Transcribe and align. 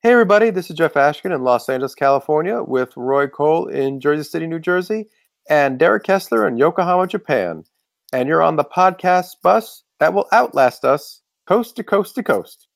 Hey, 0.00 0.12
everybody, 0.12 0.50
this 0.50 0.70
is 0.70 0.76
Jeff 0.76 0.94
Ashkin 0.94 1.34
in 1.34 1.42
Los 1.42 1.68
Angeles, 1.68 1.96
California, 1.96 2.62
with 2.62 2.96
Roy 2.96 3.26
Cole 3.26 3.66
in 3.66 3.98
Jersey 3.98 4.22
City, 4.22 4.46
New 4.46 4.60
Jersey, 4.60 5.06
and 5.50 5.76
Derek 5.76 6.04
Kessler 6.04 6.46
in 6.46 6.56
Yokohama, 6.56 7.08
Japan. 7.08 7.64
And 8.12 8.28
you're 8.28 8.40
on 8.40 8.54
the 8.54 8.62
podcast 8.62 9.42
bus 9.42 9.82
that 9.98 10.14
will 10.14 10.28
outlast 10.32 10.84
us 10.84 11.22
coast 11.48 11.74
to 11.74 11.82
coast 11.82 12.14
to 12.14 12.22
coast. 12.22 12.68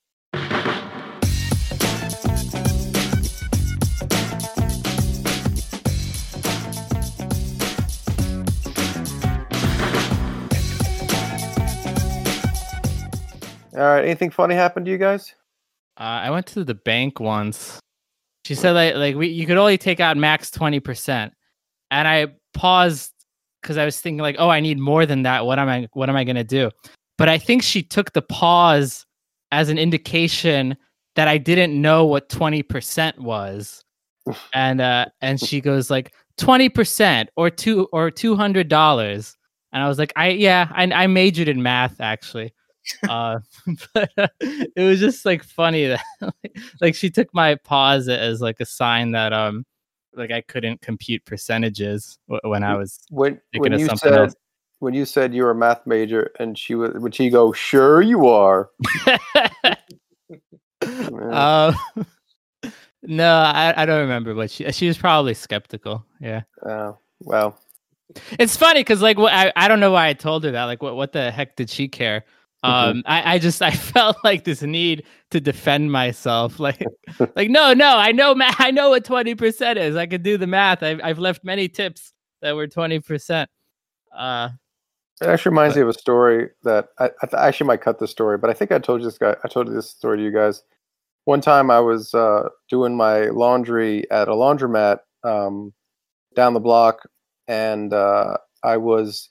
All 13.73 13.79
right, 13.79 14.03
anything 14.03 14.29
funny 14.29 14.55
happened 14.55 14.87
to 14.87 14.91
you 14.91 14.97
guys? 14.97 15.35
Uh, 15.97 16.25
I 16.25 16.31
went 16.31 16.47
to 16.47 16.63
the 16.63 16.73
bank 16.73 17.19
once. 17.19 17.79
She 18.45 18.55
said 18.55 18.71
like 18.71 18.95
like 18.95 19.15
we 19.15 19.27
you 19.27 19.45
could 19.45 19.57
only 19.57 19.77
take 19.77 19.99
out 19.99 20.17
max 20.17 20.51
twenty 20.51 20.79
percent, 20.79 21.33
and 21.91 22.07
I 22.07 22.27
paused 22.53 23.11
because 23.61 23.77
I 23.77 23.85
was 23.85 23.99
thinking 23.99 24.21
like, 24.21 24.35
oh, 24.39 24.49
I 24.49 24.59
need 24.59 24.79
more 24.79 25.05
than 25.05 25.23
that. 25.23 25.45
What 25.45 25.59
am 25.59 25.69
I 25.69 25.87
what 25.93 26.09
am 26.09 26.15
I 26.15 26.23
gonna 26.23 26.43
do? 26.43 26.71
But 27.17 27.29
I 27.29 27.37
think 27.37 27.63
she 27.63 27.83
took 27.83 28.13
the 28.13 28.21
pause 28.21 29.05
as 29.51 29.69
an 29.69 29.77
indication 29.77 30.75
that 31.15 31.27
I 31.27 31.37
didn't 31.37 31.79
know 31.79 32.05
what 32.05 32.27
twenty 32.27 32.63
percent 32.63 33.19
was, 33.19 33.83
and 34.53 34.81
uh 34.81 35.05
and 35.21 35.39
she 35.39 35.61
goes 35.61 35.89
like 35.89 36.13
twenty 36.37 36.69
percent 36.69 37.29
or 37.37 37.49
two 37.49 37.87
or 37.93 38.09
two 38.11 38.35
hundred 38.35 38.67
dollars, 38.67 39.37
and 39.71 39.83
I 39.83 39.87
was 39.87 39.99
like, 39.99 40.11
I 40.15 40.29
yeah, 40.29 40.69
I 40.73 40.83
I 40.91 41.07
majored 41.07 41.47
in 41.47 41.61
math 41.63 42.01
actually 42.01 42.51
uh, 43.09 43.39
but 43.93 44.11
uh, 44.17 44.27
it 44.41 44.83
was 44.83 44.99
just 44.99 45.25
like 45.25 45.43
funny 45.43 45.87
that 45.87 46.03
like, 46.21 46.57
like 46.81 46.95
she 46.95 47.09
took 47.09 47.33
my 47.33 47.55
pause 47.55 48.07
as 48.07 48.41
like 48.41 48.59
a 48.59 48.65
sign 48.65 49.11
that 49.11 49.33
um 49.33 49.65
like 50.15 50.31
I 50.31 50.41
couldn't 50.41 50.81
compute 50.81 51.25
percentages 51.25 52.17
when 52.27 52.63
I 52.63 52.75
was 52.75 52.99
When 53.09 53.39
thinking 53.51 53.71
when 53.71 53.73
of 53.73 53.79
you 53.79 53.87
something 53.87 54.11
said 54.11 54.19
else. 54.19 54.35
when 54.79 54.93
you 54.93 55.05
said 55.05 55.33
you 55.33 55.43
were 55.43 55.51
a 55.51 55.55
math 55.55 55.85
major, 55.87 56.31
and 56.39 56.57
she 56.57 56.75
was 56.75 56.91
would 56.95 57.15
she 57.15 57.29
go, 57.29 57.51
"Sure, 57.53 58.01
you 58.01 58.27
are." 58.27 58.69
uh, 60.85 61.73
no, 63.01 63.35
I, 63.35 63.73
I 63.75 63.85
don't 63.85 64.01
remember, 64.01 64.33
but 64.33 64.51
she 64.51 64.71
she 64.71 64.87
was 64.87 64.97
probably 64.97 65.33
skeptical. 65.33 66.05
Yeah, 66.19 66.43
Oh, 66.65 66.97
well, 67.21 67.57
it's 68.39 68.57
funny 68.57 68.81
because 68.81 69.01
like 69.01 69.17
what 69.17 69.33
I, 69.33 69.51
I 69.55 69.67
don't 69.67 69.79
know 69.79 69.91
why 69.91 70.07
I 70.07 70.13
told 70.13 70.43
her 70.43 70.51
that. 70.51 70.65
Like 70.65 70.81
what 70.81 70.95
what 70.95 71.11
the 71.13 71.31
heck 71.31 71.55
did 71.55 71.69
she 71.69 71.87
care? 71.87 72.25
Um, 72.63 73.03
I, 73.05 73.35
I 73.35 73.39
just 73.39 73.61
I 73.61 73.71
felt 73.71 74.17
like 74.23 74.43
this 74.43 74.61
need 74.61 75.03
to 75.31 75.39
defend 75.39 75.91
myself. 75.91 76.59
Like 76.63 76.85
like 77.35 77.49
no 77.49 77.73
no 77.73 77.97
I 77.97 78.11
know 78.13 78.33
ma- 78.33 78.53
I 78.59 78.71
know 78.71 78.89
what 78.91 79.03
twenty 79.03 79.35
percent 79.35 79.77
is. 79.77 79.95
I 79.95 80.05
could 80.05 80.23
do 80.23 80.37
the 80.37 80.47
math. 80.47 80.81
I've 80.81 81.01
I've 81.03 81.19
left 81.19 81.43
many 81.43 81.67
tips 81.67 82.13
that 82.41 82.55
were 82.55 82.67
twenty 82.67 82.99
percent. 82.99 83.49
Uh, 84.15 84.49
it 85.21 85.27
actually 85.27 85.51
reminds 85.51 85.75
me 85.75 85.81
of 85.81 85.89
a 85.89 85.93
story 85.93 86.49
that 86.63 86.89
I, 86.99 87.05
I, 87.05 87.25
th- 87.25 87.33
I 87.33 87.47
actually 87.47 87.67
might 87.67 87.81
cut 87.81 87.99
this 87.99 88.11
story, 88.11 88.37
but 88.37 88.49
I 88.49 88.53
think 88.53 88.71
I 88.71 88.79
told 88.79 89.01
you 89.01 89.05
this 89.05 89.17
guy. 89.17 89.35
I 89.43 89.47
told 89.47 89.67
you 89.67 89.73
this 89.73 89.89
story 89.89 90.17
to 90.17 90.23
you 90.23 90.31
guys. 90.31 90.63
One 91.25 91.39
time, 91.39 91.69
I 91.71 91.79
was 91.79 92.13
uh, 92.13 92.49
doing 92.69 92.97
my 92.97 93.25
laundry 93.25 94.09
at 94.11 94.27
a 94.27 94.31
laundromat 94.31 94.99
um, 95.23 95.73
down 96.35 96.53
the 96.53 96.59
block, 96.59 97.07
and 97.47 97.93
uh, 97.93 98.37
I 98.63 98.77
was 98.77 99.29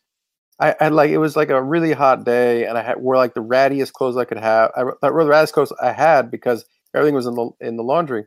I 0.63 0.77
had 0.79 0.93
like 0.93 1.11
it 1.11 1.19
was 1.19 1.37
like 1.37 1.51
a 1.51 1.63
really 1.63 1.93
hot 1.93 2.25
day, 2.25 2.67
and 2.67 2.79
I 2.79 2.83
had 2.83 2.99
wore 3.01 3.17
like 3.17 3.35
the 3.35 3.43
rattiest 3.43 3.93
clothes 3.93 4.17
I 4.17 4.25
could 4.25 4.39
have. 4.39 4.71
I 4.77 4.85
wore 4.85 5.25
the 5.25 5.31
rattiest 5.31 5.53
clothes 5.53 5.73
I 5.83 5.93
had 5.93 6.31
because 6.31 6.65
everything 6.95 7.15
was 7.17 7.27
in 7.27 7.35
the 7.35 7.51
in 7.61 7.77
the 7.77 7.83
laundry. 7.83 8.27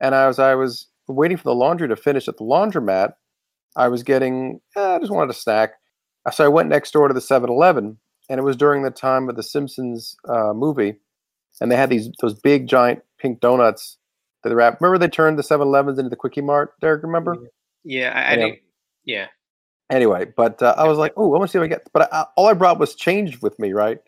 And 0.00 0.14
as 0.14 0.38
I 0.38 0.54
was 0.54 0.86
waiting 1.06 1.36
for 1.36 1.44
the 1.44 1.54
laundry 1.54 1.88
to 1.88 1.96
finish 1.96 2.28
at 2.28 2.38
the 2.38 2.44
laundromat, 2.44 3.12
I 3.76 3.88
was 3.88 4.02
getting 4.02 4.60
eh, 4.76 4.94
I 4.96 4.98
just 4.98 5.12
wanted 5.12 5.30
a 5.30 5.34
snack. 5.34 5.74
So 6.32 6.44
I 6.44 6.48
went 6.48 6.68
next 6.68 6.92
door 6.92 7.06
to 7.06 7.14
the 7.14 7.20
7-Eleven, 7.20 7.98
and 8.28 8.40
it 8.40 8.42
was 8.42 8.56
during 8.56 8.82
the 8.82 8.90
time 8.90 9.28
of 9.28 9.36
the 9.36 9.42
Simpsons 9.44 10.16
uh, 10.28 10.52
movie, 10.54 10.96
and 11.60 11.70
they 11.70 11.76
had 11.76 11.90
these 11.90 12.08
those 12.20 12.34
big 12.34 12.66
giant 12.68 13.02
pink 13.18 13.40
donuts 13.40 13.98
that 14.42 14.48
they 14.48 14.54
wrap. 14.54 14.80
Remember 14.80 14.98
they 14.98 15.08
turned 15.10 15.38
the 15.38 15.42
7-Elevens 15.42 15.98
into 15.98 16.08
the 16.10 16.16
Quickie 16.16 16.40
Mart. 16.40 16.72
Derek, 16.80 17.02
remember? 17.02 17.36
Yeah, 17.84 18.12
I, 18.14 18.32
I 18.32 18.36
Yeah. 18.36 18.36
didn't. 18.36 18.58
Yeah. 19.04 19.26
Anyway, 19.90 20.26
but 20.36 20.62
uh, 20.62 20.74
I 20.76 20.86
was 20.88 20.98
like, 20.98 21.12
oh, 21.16 21.34
I 21.34 21.38
want 21.38 21.48
to 21.48 21.52
see 21.52 21.58
what 21.58 21.64
I 21.64 21.68
get. 21.68 21.88
But 21.92 22.12
I, 22.12 22.26
all 22.36 22.46
I 22.46 22.54
brought 22.54 22.78
was 22.78 22.94
change 22.94 23.40
with 23.42 23.58
me, 23.58 23.72
right? 23.72 23.98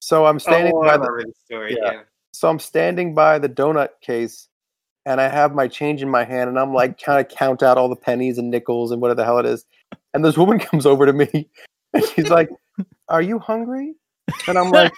So 0.00 0.26
I'm 0.26 0.38
standing 0.38 0.72
oh, 0.74 0.82
by 0.82 0.96
the 0.96 1.04
the 1.04 1.32
story. 1.44 1.76
yeah. 1.80 1.92
Yeah. 1.92 2.00
so 2.32 2.48
I'm 2.48 2.58
standing 2.58 3.14
by 3.14 3.38
the 3.38 3.48
donut 3.48 3.90
case, 4.00 4.48
and 5.06 5.20
I 5.20 5.28
have 5.28 5.54
my 5.54 5.68
change 5.68 6.02
in 6.02 6.08
my 6.08 6.24
hand, 6.24 6.48
and 6.48 6.58
I'm 6.58 6.74
like 6.74 7.00
kind 7.00 7.24
of 7.24 7.30
count 7.30 7.62
out 7.62 7.78
all 7.78 7.88
the 7.88 7.96
pennies 7.96 8.38
and 8.38 8.50
nickels 8.50 8.90
and 8.90 9.00
whatever 9.00 9.16
the 9.16 9.24
hell 9.24 9.38
it 9.38 9.46
is. 9.46 9.64
And 10.14 10.24
this 10.24 10.36
woman 10.36 10.58
comes 10.70 10.86
over 10.86 11.06
to 11.06 11.12
me, 11.12 11.48
and 11.92 12.04
she's 12.14 12.30
like, 12.30 12.50
"Are 13.08 13.22
you 13.22 13.38
hungry?" 13.38 13.94
And 14.48 14.58
I'm 14.58 14.70
like, 14.70 14.92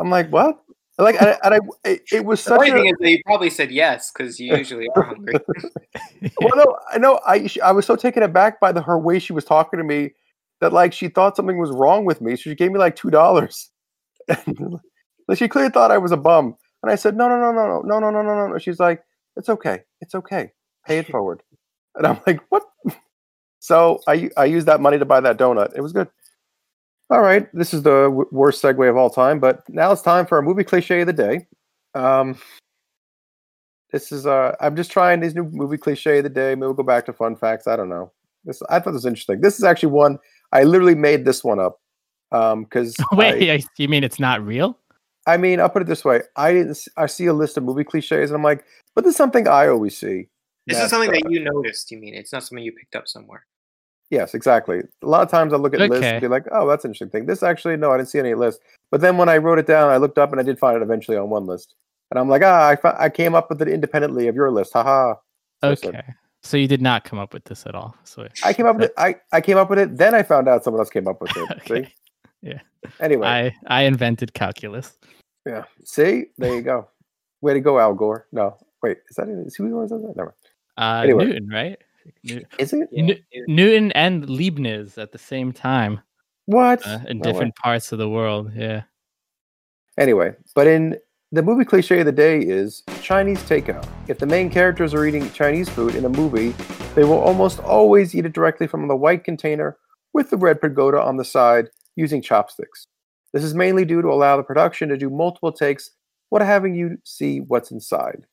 "I'm 0.00 0.10
like 0.10 0.30
what?" 0.30 0.62
Like, 0.98 1.20
and 1.20 1.30
I, 1.30 1.38
and 1.44 1.54
I 1.54 1.58
it, 1.84 2.24
was 2.24 2.42
The 2.42 2.50
such 2.50 2.58
funny 2.58 2.70
a 2.70 2.74
thing 2.74 2.86
is 2.86 2.96
that 2.98 3.10
you 3.10 3.18
probably 3.24 3.50
said 3.50 3.70
yes 3.70 4.10
because 4.10 4.40
you 4.40 4.56
usually 4.56 4.88
are 4.96 5.02
hungry. 5.06 5.34
well, 6.40 6.56
no, 6.56 6.76
I 6.92 6.98
know. 6.98 7.20
I 7.24 7.46
she- 7.46 7.60
I 7.60 7.70
was 7.70 7.86
so 7.86 7.94
taken 7.94 8.24
aback 8.24 8.58
by 8.60 8.72
the 8.72 8.82
her 8.82 8.98
way 8.98 9.20
she 9.20 9.32
was 9.32 9.44
talking 9.44 9.78
to 9.78 9.84
me 9.84 10.10
that 10.60 10.72
like 10.72 10.92
she 10.92 11.08
thought 11.08 11.36
something 11.36 11.58
was 11.58 11.70
wrong 11.70 12.04
with 12.04 12.20
me. 12.20 12.32
So 12.34 12.50
she 12.50 12.56
gave 12.56 12.72
me 12.72 12.80
like 12.80 12.96
two 12.96 13.10
dollars. 13.10 13.70
like 14.28 15.38
she 15.38 15.46
clearly 15.46 15.70
thought 15.70 15.92
I 15.92 15.98
was 15.98 16.10
a 16.10 16.16
bum. 16.16 16.56
And 16.82 16.90
I 16.90 16.96
said, 16.96 17.16
no, 17.16 17.28
no, 17.28 17.38
no, 17.38 17.52
no, 17.52 17.82
no, 17.82 17.98
no, 17.98 18.10
no, 18.10 18.22
no, 18.22 18.34
no, 18.34 18.46
no. 18.48 18.58
She's 18.58 18.80
like, 18.80 19.02
it's 19.36 19.48
okay, 19.48 19.80
it's 20.00 20.14
okay. 20.16 20.52
Pay 20.84 20.98
it 20.98 21.08
forward. 21.08 21.42
And 21.94 22.06
I'm 22.06 22.20
like, 22.26 22.40
what? 22.48 22.64
So 23.60 24.00
I 24.08 24.30
I 24.36 24.46
used 24.46 24.66
that 24.66 24.80
money 24.80 24.98
to 24.98 25.04
buy 25.04 25.20
that 25.20 25.38
donut. 25.38 25.74
It 25.76 25.80
was 25.80 25.92
good. 25.92 26.08
All 27.10 27.22
right, 27.22 27.48
this 27.54 27.72
is 27.72 27.82
the 27.82 28.04
w- 28.04 28.28
worst 28.30 28.62
segue 28.62 28.88
of 28.88 28.96
all 28.96 29.08
time, 29.08 29.40
but 29.40 29.66
now 29.68 29.92
it's 29.92 30.02
time 30.02 30.26
for 30.26 30.36
our 30.36 30.42
movie 30.42 30.64
cliche 30.64 31.00
of 31.00 31.06
the 31.06 31.12
day. 31.12 31.46
Um, 31.94 32.38
this 33.92 34.12
is 34.12 34.26
uh, 34.26 34.54
I'm 34.60 34.76
just 34.76 34.90
trying 34.90 35.20
these 35.20 35.34
new 35.34 35.44
movie 35.44 35.78
cliche 35.78 36.18
of 36.18 36.24
the 36.24 36.30
day. 36.30 36.54
Maybe 36.54 36.66
we'll 36.66 36.74
go 36.74 36.82
back 36.82 37.06
to 37.06 37.12
fun 37.14 37.34
facts. 37.36 37.66
I 37.66 37.76
don't 37.76 37.88
know. 37.88 38.12
This 38.44 38.60
I 38.68 38.78
thought 38.78 38.90
this 38.90 39.04
was 39.04 39.06
interesting. 39.06 39.40
This 39.40 39.58
is 39.58 39.64
actually 39.64 39.92
one 39.92 40.18
I 40.52 40.64
literally 40.64 40.94
made 40.94 41.24
this 41.24 41.42
one 41.42 41.58
up. 41.58 41.80
Um, 42.30 42.64
because 42.64 42.94
wait, 43.12 43.50
I, 43.50 43.62
you 43.78 43.88
mean 43.88 44.04
it's 44.04 44.20
not 44.20 44.44
real? 44.44 44.78
I 45.26 45.38
mean, 45.38 45.60
I'll 45.60 45.70
put 45.70 45.82
it 45.82 45.88
this 45.88 46.04
way: 46.04 46.22
I 46.36 46.52
didn't. 46.52 46.70
s- 46.70 46.88
I 46.98 47.06
see 47.06 47.26
a 47.26 47.32
list 47.32 47.56
of 47.56 47.64
movie 47.64 47.84
cliches, 47.84 48.30
and 48.30 48.36
I'm 48.36 48.42
like, 48.42 48.64
but 48.94 49.04
this 49.04 49.12
is 49.12 49.16
something 49.16 49.48
I 49.48 49.68
always 49.68 49.96
see. 49.96 50.28
This 50.66 50.76
that, 50.76 50.84
is 50.84 50.90
something 50.90 51.10
uh, 51.10 51.14
that 51.14 51.30
you 51.30 51.40
noticed. 51.40 51.90
You 51.90 51.98
mean 51.98 52.14
it's 52.14 52.32
not 52.32 52.44
something 52.44 52.62
you 52.62 52.72
picked 52.72 52.96
up 52.96 53.08
somewhere. 53.08 53.46
Yes, 54.10 54.34
exactly. 54.34 54.80
A 55.02 55.06
lot 55.06 55.22
of 55.22 55.30
times 55.30 55.52
I 55.52 55.56
look 55.56 55.74
at 55.74 55.80
lists 55.80 56.04
and 56.04 56.20
be 56.22 56.28
like, 56.28 56.46
oh, 56.50 56.66
that's 56.66 56.84
an 56.84 56.90
interesting 56.90 57.10
thing. 57.10 57.26
This 57.26 57.42
actually, 57.42 57.76
no, 57.76 57.92
I 57.92 57.98
didn't 57.98 58.08
see 58.08 58.18
any 58.18 58.34
list. 58.34 58.60
But 58.90 59.02
then 59.02 59.18
when 59.18 59.28
I 59.28 59.36
wrote 59.36 59.58
it 59.58 59.66
down, 59.66 59.90
I 59.90 59.98
looked 59.98 60.16
up 60.18 60.30
and 60.32 60.40
I 60.40 60.44
did 60.44 60.58
find 60.58 60.76
it 60.76 60.82
eventually 60.82 61.16
on 61.18 61.28
one 61.28 61.44
list. 61.46 61.74
And 62.10 62.18
I'm 62.18 62.28
like, 62.28 62.40
ah, 62.42 62.68
I, 62.68 62.76
fi- 62.76 62.96
I 62.98 63.10
came 63.10 63.34
up 63.34 63.50
with 63.50 63.60
it 63.60 63.68
independently 63.68 64.28
of 64.28 64.34
your 64.34 64.50
list. 64.50 64.72
Haha. 64.72 65.14
Okay, 65.62 66.02
so 66.42 66.56
you 66.56 66.66
did 66.68 66.80
not 66.80 67.04
come 67.04 67.18
up 67.18 67.34
with 67.34 67.44
this 67.44 67.66
at 67.66 67.74
all. 67.74 67.94
So 68.04 68.26
I 68.44 68.54
came 68.54 68.64
up 68.66 68.76
with 68.76 68.86
it. 68.86 68.92
I, 68.96 69.16
I 69.32 69.42
came 69.42 69.58
up 69.58 69.68
with 69.68 69.78
it. 69.78 69.98
Then 69.98 70.14
I 70.14 70.22
found 70.22 70.48
out 70.48 70.64
someone 70.64 70.80
else 70.80 70.88
came 70.90 71.06
up 71.06 71.20
with 71.20 71.36
it. 71.36 71.48
Okay. 71.58 71.84
See? 71.84 71.94
Yeah. 72.40 72.60
Anyway, 73.00 73.26
I 73.26 73.52
I 73.66 73.82
invented 73.82 74.32
calculus. 74.32 74.96
yeah. 75.44 75.64
See, 75.84 76.26
there 76.38 76.54
you 76.54 76.62
go. 76.62 76.88
Way 77.42 77.54
to 77.54 77.60
go, 77.60 77.78
Al 77.80 77.92
Gore. 77.94 78.26
No, 78.30 78.56
wait, 78.82 78.98
is 79.10 79.16
that 79.16 79.28
is 79.28 79.56
who 79.56 79.68
was 79.70 79.90
that? 79.90 80.12
Never. 80.16 80.34
Uh, 80.78 81.00
Anyway. 81.04 81.24
Newton, 81.26 81.48
right? 81.48 81.76
New- 82.24 82.44
Is 82.58 82.72
it 82.72 82.88
Yeah, 82.92 83.14
Newton 83.46 83.92
and 83.92 84.28
Leibniz 84.28 84.98
at 84.98 85.12
the 85.12 85.18
same 85.18 85.52
time 85.52 86.00
what? 86.46 86.86
uh, 86.86 87.00
in 87.08 87.18
No 87.18 87.26
way. 87.28 87.32
different 87.32 87.56
parts 87.56 87.92
of 87.92 87.98
the 87.98 88.08
world. 88.08 88.52
Yeah. 88.54 88.82
Anyway, 89.98 90.34
but 90.54 90.66
in 90.66 90.96
the 91.32 91.42
movie 91.42 91.64
cliche 91.64 92.00
of 92.00 92.06
the 92.06 92.12
day 92.12 92.40
is 92.40 92.82
Chinese 93.02 93.42
takeout. 93.42 93.86
If 94.08 94.18
the 94.18 94.26
main 94.26 94.48
characters 94.48 94.94
are 94.94 95.04
eating 95.04 95.30
Chinese 95.32 95.68
food 95.68 95.94
in 95.94 96.04
a 96.04 96.08
movie, 96.08 96.54
they 96.94 97.04
will 97.04 97.18
almost 97.18 97.58
always 97.60 98.14
eat 98.14 98.24
it 98.24 98.32
directly 98.32 98.66
from 98.66 98.88
the 98.88 98.96
white 98.96 99.24
container 99.24 99.76
with 100.14 100.30
the 100.30 100.36
red 100.36 100.60
pagoda 100.60 101.02
on 101.02 101.16
the 101.16 101.24
side 101.24 101.68
using 101.96 102.22
chopsticks. 102.22 102.86
This 103.32 103.44
is 103.44 103.54
mainly 103.54 103.84
due 103.84 104.00
to 104.00 104.08
allow 104.08 104.36
the 104.36 104.42
production 104.42 104.88
to 104.88 104.96
do 104.96 105.10
multiple 105.10 105.52
takes 105.52 105.90
without 106.30 106.46
having 106.46 106.74
you 106.74 106.96
see 107.04 107.40
what's 107.40 107.70
inside. 107.70 108.24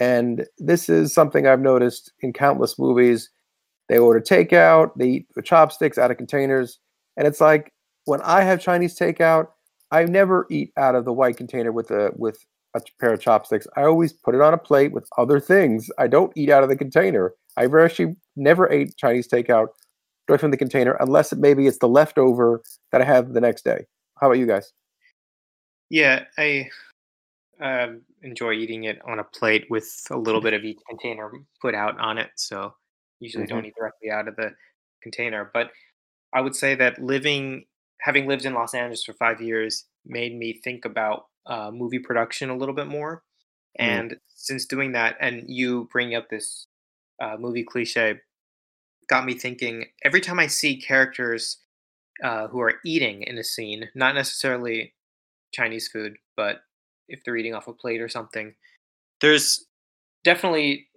And 0.00 0.46
this 0.58 0.88
is 0.88 1.12
something 1.12 1.46
I've 1.46 1.60
noticed 1.60 2.12
in 2.20 2.32
countless 2.32 2.78
movies. 2.78 3.30
They 3.88 3.98
order 3.98 4.20
takeout, 4.20 4.90
they 4.96 5.08
eat 5.08 5.28
with 5.34 5.46
chopsticks 5.46 5.96
out 5.96 6.10
of 6.10 6.18
containers, 6.18 6.78
and 7.16 7.26
it's 7.26 7.40
like 7.40 7.72
when 8.04 8.20
I 8.22 8.42
have 8.42 8.60
Chinese 8.60 8.98
takeout, 8.98 9.46
I 9.90 10.04
never 10.04 10.46
eat 10.50 10.72
out 10.76 10.94
of 10.94 11.04
the 11.04 11.12
white 11.12 11.36
container 11.36 11.72
with 11.72 11.90
a 11.90 12.12
with 12.16 12.44
a 12.74 12.80
pair 13.00 13.12
of 13.12 13.20
chopsticks. 13.20 13.66
I 13.76 13.84
always 13.84 14.12
put 14.12 14.34
it 14.34 14.40
on 14.40 14.54
a 14.54 14.58
plate 14.58 14.92
with 14.92 15.08
other 15.16 15.40
things. 15.40 15.88
I 15.98 16.06
don't 16.06 16.32
eat 16.36 16.50
out 16.50 16.62
of 16.62 16.68
the 16.68 16.76
container. 16.76 17.32
I've 17.56 17.74
actually 17.74 18.16
never 18.36 18.70
ate 18.70 18.96
Chinese 18.96 19.26
takeout 19.26 19.68
directly 20.26 20.42
from 20.42 20.50
the 20.50 20.56
container 20.56 20.96
unless 21.00 21.32
it 21.32 21.38
maybe 21.38 21.66
it's 21.66 21.78
the 21.78 21.88
leftover 21.88 22.62
that 22.92 23.00
I 23.00 23.04
have 23.04 23.32
the 23.32 23.40
next 23.40 23.64
day. 23.64 23.86
How 24.20 24.28
about 24.28 24.38
you 24.38 24.46
guys? 24.46 24.72
Yeah, 25.90 26.24
I 26.36 26.68
um, 27.60 28.02
enjoy 28.22 28.52
eating 28.52 28.84
it 28.84 28.98
on 29.06 29.18
a 29.18 29.24
plate 29.24 29.66
with 29.70 29.90
a 30.10 30.16
little 30.16 30.40
bit 30.46 30.54
of 30.54 30.64
each 30.64 30.78
container 30.88 31.30
put 31.60 31.74
out 31.74 31.98
on 31.98 32.18
it. 32.18 32.30
So 32.36 32.74
usually 33.20 33.46
don't 33.46 33.66
eat 33.66 33.74
directly 33.78 34.10
out 34.10 34.28
of 34.28 34.36
the 34.36 34.52
container. 35.02 35.50
But 35.52 35.70
I 36.34 36.40
would 36.40 36.54
say 36.54 36.74
that 36.76 37.02
living, 37.02 37.64
having 38.00 38.26
lived 38.26 38.44
in 38.44 38.54
Los 38.54 38.74
Angeles 38.74 39.04
for 39.04 39.12
five 39.14 39.40
years, 39.40 39.84
made 40.06 40.36
me 40.36 40.52
think 40.52 40.84
about 40.84 41.26
uh, 41.46 41.70
movie 41.72 41.98
production 41.98 42.50
a 42.50 42.56
little 42.56 42.74
bit 42.74 42.86
more. 42.86 43.22
Mm. 43.80 43.84
And 43.84 44.16
since 44.28 44.66
doing 44.66 44.92
that, 44.92 45.16
and 45.20 45.44
you 45.46 45.88
bring 45.92 46.14
up 46.14 46.28
this 46.28 46.66
uh, 47.20 47.36
movie 47.38 47.64
cliche, 47.64 48.20
got 49.08 49.24
me 49.24 49.34
thinking. 49.34 49.86
Every 50.04 50.20
time 50.20 50.38
I 50.38 50.46
see 50.46 50.80
characters 50.80 51.58
uh, 52.22 52.48
who 52.48 52.60
are 52.60 52.74
eating 52.84 53.22
in 53.22 53.38
a 53.38 53.44
scene, 53.44 53.88
not 53.94 54.14
necessarily 54.14 54.94
Chinese 55.52 55.88
food, 55.88 56.16
but 56.36 56.60
if 57.08 57.22
they're 57.24 57.36
eating 57.36 57.54
off 57.54 57.68
a 57.68 57.72
plate 57.72 58.00
or 58.00 58.08
something, 58.08 58.54
there's 59.20 59.66
definitely, 60.24 60.88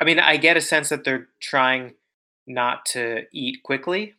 I 0.00 0.04
mean, 0.04 0.18
I 0.18 0.36
get 0.36 0.56
a 0.56 0.60
sense 0.60 0.88
that 0.88 1.04
they're 1.04 1.28
trying 1.40 1.94
not 2.46 2.86
to 2.86 3.24
eat 3.32 3.62
quickly. 3.62 4.14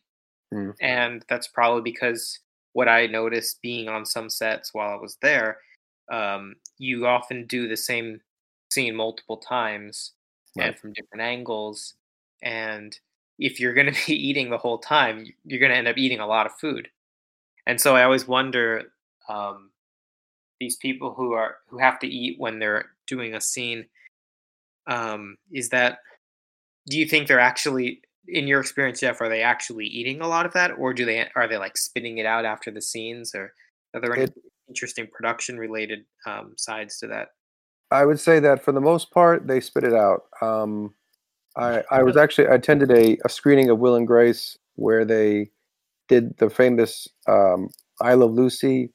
Mm. 0.54 0.74
And 0.82 1.26
that's 1.30 1.48
probably 1.48 1.82
because 1.82 2.40
what 2.74 2.88
I 2.88 3.08
noticed 3.08 3.62
being 3.62 3.90
on 3.90 4.06
some 4.06 4.30
sets 4.30 4.74
while 4.74 4.92
I 4.92 5.02
was 5.02 5.18
there, 5.22 5.58
um, 6.12 6.56
you 6.78 7.08
often 7.08 7.46
do 7.46 7.68
the 7.68 7.78
same 7.78 8.22
scene 8.72 8.96
multiple 8.96 9.38
times 9.38 10.14
Right. 10.58 10.68
and 10.68 10.78
from 10.78 10.94
different 10.94 11.22
angles. 11.22 11.94
And 12.42 12.98
if 13.38 13.60
you're 13.60 13.74
going 13.74 13.92
to 13.94 14.06
be 14.08 14.14
eating 14.14 14.50
the 14.50 14.58
whole 14.58 14.80
time, 14.80 15.26
you're 15.46 15.60
going 15.60 15.72
to 15.72 15.78
end 15.78 15.88
up 15.88 15.98
eating 15.98 16.20
a 16.20 16.28
lot 16.28 16.46
of 16.46 16.54
food. 16.60 16.90
And 17.68 17.80
so 17.80 17.96
I 17.96 18.04
always 18.04 18.28
wonder 18.28 18.92
um, 19.28 19.70
these 20.60 20.76
people 20.76 21.14
who 21.16 21.34
are 21.34 21.58
who 21.70 21.78
have 21.78 22.00
to 22.00 22.08
eat 22.08 22.36
when 22.40 22.60
they're 22.60 22.86
doing 23.08 23.34
a 23.34 23.42
scene. 23.42 23.86
Um, 24.88 25.38
is 25.52 25.70
that 25.70 26.00
do 26.88 26.98
you 26.98 27.06
think 27.06 27.28
they're 27.28 27.40
actually 27.40 28.02
in 28.28 28.48
your 28.48 28.60
experience, 28.60 29.00
Jeff? 29.00 29.22
Are 29.22 29.30
they 29.30 29.42
actually 29.42 29.86
eating 29.86 30.22
a 30.22 30.28
lot 30.28 30.46
of 30.46 30.54
that, 30.54 30.72
or 30.78 30.94
do 30.94 31.06
they 31.06 31.28
are 31.36 31.48
they 31.48 31.58
like 31.58 31.78
spitting 31.78 32.18
it 32.18 32.26
out 32.26 32.46
after 32.46 32.72
the 32.72 32.82
scenes, 32.82 33.34
or 33.34 33.54
are 33.94 34.02
there 34.02 34.14
any 34.14 34.24
It- 34.24 34.34
interesting 34.68 35.08
production 35.08 35.58
related 35.58 36.06
um, 36.26 36.54
sides 36.58 37.00
to 37.00 37.08
that? 37.08 37.30
I 37.92 38.06
would 38.06 38.20
say 38.20 38.40
that 38.40 38.64
for 38.64 38.72
the 38.72 38.82
most 38.82 39.12
part, 39.12 39.48
they 39.48 39.60
spit 39.60 39.84
it 39.84 39.94
out. 39.94 40.26
Um, 40.42 40.94
I, 41.56 41.84
I 41.90 42.04
was 42.04 42.16
actually 42.16 42.48
I 42.48 42.56
attended 42.56 42.92
a, 42.92 43.18
a 43.26 43.30
screening 43.30 43.70
of 43.70 43.80
Will 43.80 43.96
and 43.96 44.06
Grace 44.06 44.58
where 44.76 45.06
they 45.06 45.50
did 46.08 46.38
the 46.38 46.50
famous 46.50 47.08
um, 47.28 47.70
"I 48.02 48.14
Love 48.14 48.34
Lucy" 48.34 48.94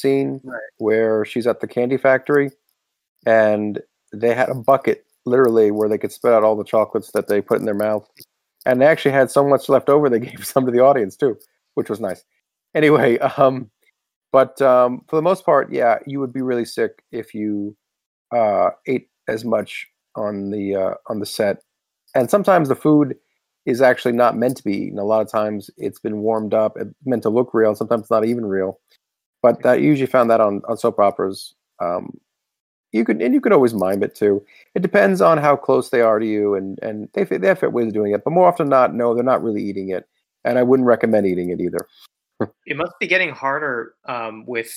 scene 0.00 0.40
Right. 0.44 0.60
where 0.78 1.24
she's 1.24 1.46
at 1.46 1.60
the 1.60 1.66
candy 1.68 1.96
factory, 1.96 2.50
and 3.26 3.80
they 4.12 4.34
had 4.34 4.48
a 4.48 4.54
bucket 4.54 5.04
literally 5.26 5.70
where 5.70 5.88
they 5.88 5.98
could 5.98 6.12
spit 6.12 6.32
out 6.32 6.42
all 6.44 6.56
the 6.56 6.64
chocolates 6.64 7.12
that 7.12 7.28
they 7.28 7.40
put 7.40 7.58
in 7.60 7.66
their 7.66 7.74
mouth, 7.74 8.08
and 8.66 8.80
they 8.80 8.86
actually 8.86 9.12
had 9.12 9.30
so 9.30 9.46
much 9.46 9.68
left 9.68 9.88
over 9.88 10.08
they 10.08 10.20
gave 10.30 10.46
some 10.46 10.66
to 10.66 10.72
the 10.72 10.80
audience 10.80 11.16
too, 11.16 11.36
which 11.74 11.90
was 11.90 12.00
nice. 12.00 12.24
Anyway, 12.74 13.18
um, 13.36 13.70
but 14.32 14.60
um, 14.62 15.02
for 15.08 15.16
the 15.16 15.22
most 15.22 15.44
part, 15.44 15.72
yeah, 15.72 15.98
you 16.06 16.20
would 16.20 16.32
be 16.32 16.42
really 16.42 16.64
sick 16.64 17.02
if 17.12 17.34
you 17.34 17.76
uh, 18.32 18.70
ate 18.86 19.08
as 19.28 19.44
much 19.44 19.86
on 20.16 20.50
the 20.50 20.74
uh, 20.76 20.94
on 21.08 21.20
the 21.20 21.26
set, 21.26 21.62
and 22.14 22.30
sometimes 22.30 22.68
the 22.68 22.76
food 22.76 23.16
is 23.66 23.82
actually 23.82 24.12
not 24.12 24.36
meant 24.36 24.56
to 24.56 24.64
be 24.64 24.72
eaten. 24.74 24.98
A 24.98 25.04
lot 25.04 25.20
of 25.20 25.30
times 25.30 25.70
it's 25.76 26.00
been 26.00 26.18
warmed 26.18 26.54
up, 26.54 26.76
it's 26.76 26.90
meant 27.04 27.22
to 27.24 27.28
look 27.30 27.52
real, 27.54 27.68
and 27.70 27.78
sometimes 27.78 28.02
it's 28.02 28.10
not 28.10 28.24
even 28.24 28.46
real. 28.46 28.80
But 29.42 29.64
I 29.64 29.76
usually 29.76 30.06
found 30.06 30.30
that 30.30 30.40
on, 30.40 30.62
on 30.68 30.76
soap 30.76 30.98
operas. 30.98 31.54
Um, 31.80 32.18
you 32.92 33.04
could 33.04 33.22
and 33.22 33.32
you 33.32 33.40
could 33.40 33.52
always 33.52 33.72
mime 33.72 34.02
it 34.02 34.14
too. 34.14 34.44
It 34.74 34.82
depends 34.82 35.20
on 35.20 35.38
how 35.38 35.56
close 35.56 35.90
they 35.90 36.00
are 36.00 36.18
to 36.18 36.26
you, 36.26 36.54
and 36.54 36.78
and 36.82 37.08
they 37.14 37.24
they 37.24 37.46
have 37.46 37.60
fit 37.60 37.72
ways 37.72 37.88
of 37.88 37.92
doing 37.94 38.12
it. 38.12 38.24
But 38.24 38.32
more 38.32 38.48
often 38.48 38.66
than 38.66 38.70
not, 38.70 38.94
no, 38.94 39.14
they're 39.14 39.22
not 39.22 39.42
really 39.42 39.62
eating 39.62 39.90
it, 39.90 40.08
and 40.44 40.58
I 40.58 40.62
wouldn't 40.62 40.86
recommend 40.86 41.26
eating 41.26 41.50
it 41.50 41.60
either. 41.60 41.86
It 42.66 42.76
must 42.76 42.92
be 42.98 43.06
getting 43.06 43.30
harder 43.30 43.94
um, 44.08 44.46
with 44.46 44.72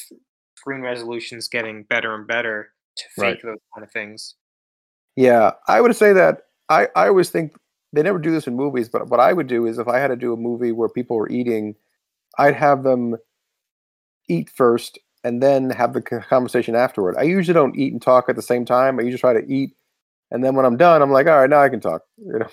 screen 0.58 0.82
resolutions 0.82 1.48
getting 1.48 1.84
better 1.84 2.14
and 2.14 2.28
better 2.28 2.74
to 2.98 3.04
fake 3.16 3.24
Right. 3.24 3.42
those 3.44 3.60
kind 3.74 3.86
of 3.86 3.92
things. 3.92 4.36
Yeah, 5.16 5.52
I 5.68 5.80
would 5.82 5.96
say 5.96 6.14
that 6.14 6.44
I, 6.70 6.88
I 6.96 7.08
always 7.08 7.30
think 7.30 7.56
they 7.92 8.02
never 8.02 8.20
do 8.20 8.32
this 8.32 8.48
in 8.48 8.56
movies, 8.56 8.90
but 8.90 9.08
what 9.08 9.20
I 9.20 9.34
would 9.34 9.48
do 9.48 9.66
is 9.66 9.78
if 9.78 9.88
I 9.88 10.00
had 10.00 10.08
to 10.08 10.16
do 10.16 10.34
a 10.34 10.38
movie 10.38 10.72
where 10.72 10.90
people 10.90 11.18
were 11.18 11.30
eating, 11.30 11.76
I'd 12.38 12.56
have 12.56 12.84
them 12.84 13.18
eat 14.30 14.50
first 14.50 15.00
and 15.24 15.42
then 15.42 15.70
have 15.70 15.94
the 15.94 16.02
conversation 16.02 16.76
afterward. 16.76 17.16
I 17.18 17.24
usually 17.24 17.54
don't 17.54 17.78
eat 17.78 17.94
and 17.94 18.02
talk 18.02 18.30
at 18.30 18.36
the 18.36 18.42
same 18.42 18.66
time. 18.66 19.00
I 19.00 19.04
usually 19.04 19.20
try 19.20 19.34
to 19.34 19.46
eat, 19.48 19.74
and 20.32 20.44
then 20.44 20.56
when 20.56 20.66
I'm 20.66 20.78
done, 20.78 21.02
I'm 21.02 21.12
like, 21.12 21.28
all 21.28 21.40
right, 21.40 21.50
now 21.50 21.62
I 21.62 21.70
can 21.70 21.80
talk. 21.80 22.02
You 22.18 22.40
know, 22.40 22.48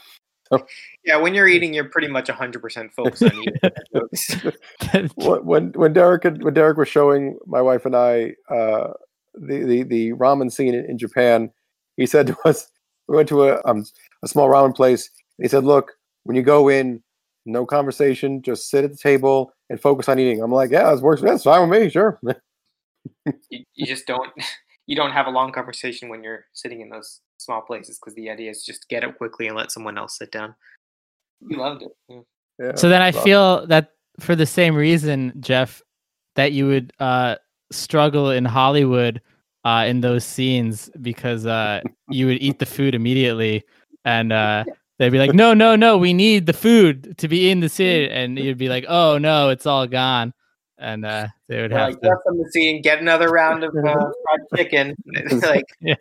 Yeah, 1.04 1.16
when 1.16 1.34
you're 1.34 1.48
eating, 1.48 1.72
you're 1.72 1.88
pretty 1.88 2.08
much 2.08 2.28
100% 2.28 2.92
focused 2.92 3.22
on 3.22 3.32
eating. 3.34 5.10
when 5.44 5.72
when 5.72 5.92
Derek 5.92 6.24
had- 6.24 6.42
when 6.42 6.54
Derek 6.54 6.76
was 6.76 6.88
showing 6.88 7.38
my 7.46 7.62
wife 7.62 7.86
and 7.86 7.96
I 7.96 8.34
uh, 8.50 8.92
the, 9.34 9.64
the 9.64 9.82
the 9.84 10.12
ramen 10.12 10.50
scene 10.52 10.74
in, 10.74 10.84
in 10.84 10.98
Japan, 10.98 11.50
he 11.96 12.06
said 12.06 12.26
to 12.28 12.36
us, 12.44 12.68
we 13.08 13.16
went 13.16 13.28
to 13.28 13.48
a 13.48 13.60
um, 13.64 13.84
a 14.22 14.28
small 14.28 14.48
ramen 14.48 14.74
place. 14.74 15.10
He 15.40 15.48
said, 15.48 15.64
"Look, 15.64 15.92
when 16.24 16.36
you 16.36 16.42
go 16.42 16.68
in, 16.68 17.02
no 17.50 17.66
conversation, 17.66 18.42
just 18.42 18.70
sit 18.70 18.84
at 18.84 18.90
the 18.92 18.96
table 18.96 19.52
and 19.68 19.80
focus 19.80 20.08
on 20.08 20.18
eating." 20.18 20.42
I'm 20.42 20.52
like, 20.52 20.70
"Yeah, 20.70 20.92
this 20.92 21.00
works. 21.00 21.22
That's 21.22 21.44
fine 21.44 21.68
with 21.68 21.80
me. 21.80 21.88
Sure." 21.88 22.18
you, 23.50 23.64
you 23.74 23.86
just 23.86 24.06
don't 24.06 24.30
you 24.86 24.96
don't 24.96 25.12
have 25.12 25.26
a 25.26 25.30
long 25.30 25.52
conversation 25.52 26.08
when 26.08 26.22
you're 26.22 26.46
sitting 26.52 26.80
in 26.80 26.88
those 26.88 27.20
small 27.38 27.60
places 27.60 27.98
because 27.98 28.14
the 28.14 28.30
idea 28.30 28.50
is 28.50 28.64
just 28.64 28.88
get 28.88 29.04
up 29.04 29.16
quickly 29.16 29.46
and 29.46 29.56
let 29.56 29.72
someone 29.72 29.96
else 29.96 30.18
sit 30.18 30.30
down. 30.32 30.54
You 31.40 31.56
loved 31.56 31.82
it. 31.82 31.92
yeah. 32.08 32.20
Yeah, 32.60 32.74
So 32.74 32.90
then 32.90 33.00
I 33.00 33.10
well, 33.10 33.22
feel 33.22 33.66
that 33.68 33.92
for 34.18 34.36
the 34.36 34.44
same 34.44 34.74
reason, 34.74 35.32
Jeff, 35.40 35.80
that 36.36 36.52
you 36.52 36.66
would 36.66 36.92
uh, 36.98 37.36
struggle 37.72 38.30
in 38.30 38.44
Hollywood 38.44 39.22
uh, 39.64 39.84
in 39.88 40.02
those 40.02 40.24
scenes 40.24 40.90
because 41.00 41.46
uh, 41.46 41.80
you 42.10 42.26
would 42.26 42.42
eat 42.42 42.58
the 42.58 42.66
food 42.66 42.94
immediately, 42.94 43.64
and 44.04 44.32
uh, 44.32 44.64
they'd 45.00 45.10
be 45.10 45.18
like, 45.18 45.34
"No, 45.34 45.52
no, 45.54 45.74
no, 45.74 45.98
we 45.98 46.12
need 46.12 46.46
the 46.46 46.52
food 46.52 47.16
to 47.18 47.26
be 47.26 47.50
in 47.50 47.58
the 47.60 47.68
scene," 47.68 48.08
and 48.10 48.38
you'd 48.38 48.58
be 48.58 48.68
like, 48.68 48.84
"Oh 48.88 49.18
no, 49.18 49.48
it's 49.48 49.66
all 49.66 49.86
gone," 49.88 50.32
and 50.78 51.04
uh, 51.04 51.26
they 51.48 51.60
would 51.62 51.70
You're 51.72 51.80
have 51.80 51.88
like, 51.90 52.00
to. 52.02 52.08
get 52.08 52.16
from 52.24 52.38
the 52.38 52.48
scene, 52.52 52.82
get 52.82 53.00
another 53.00 53.28
round 53.30 53.64
of 53.64 53.74
uh, 53.74 53.82
fried 54.22 54.40
chicken. 54.56 54.94
like, 55.42 55.64
Yeah. 55.80 55.94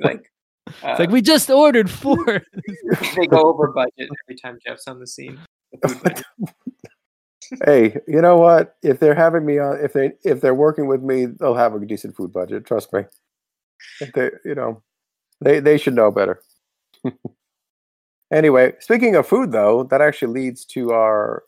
like, 0.00 0.30
uh, 0.66 0.90
It's 0.90 1.00
like 1.00 1.10
we 1.10 1.22
just 1.22 1.48
ordered 1.48 1.88
four. 1.90 2.42
they 3.16 3.26
go 3.26 3.40
over 3.42 3.68
budget 3.72 4.10
every 4.26 4.36
time 4.36 4.58
Jeff's 4.66 4.86
on 4.88 4.98
the 5.00 5.06
scene. 5.06 5.38
The 5.80 5.88
food 5.88 6.02
budget. 6.02 6.26
hey, 7.64 7.96
you 8.06 8.20
know 8.20 8.36
what? 8.36 8.76
If 8.82 8.98
they're 9.00 9.14
having 9.14 9.46
me 9.46 9.58
on, 9.58 9.78
if 9.82 9.92
they 9.92 10.12
if 10.24 10.40
they're 10.40 10.54
working 10.54 10.86
with 10.88 11.02
me, 11.02 11.26
they'll 11.26 11.54
have 11.54 11.74
a 11.74 11.80
decent 11.86 12.16
food 12.16 12.32
budget. 12.32 12.64
Trust 12.66 12.92
me. 12.92 13.04
If 14.00 14.12
they, 14.12 14.30
you 14.44 14.54
know, 14.54 14.82
they 15.40 15.60
they 15.60 15.78
should 15.78 15.94
know 15.94 16.10
better. 16.10 16.42
Anyway, 18.32 18.72
speaking 18.80 19.16
of 19.16 19.26
food, 19.26 19.52
though, 19.52 19.84
that 19.84 20.00
actually 20.00 20.32
leads 20.32 20.64
to 20.66 20.92
our 20.92 21.44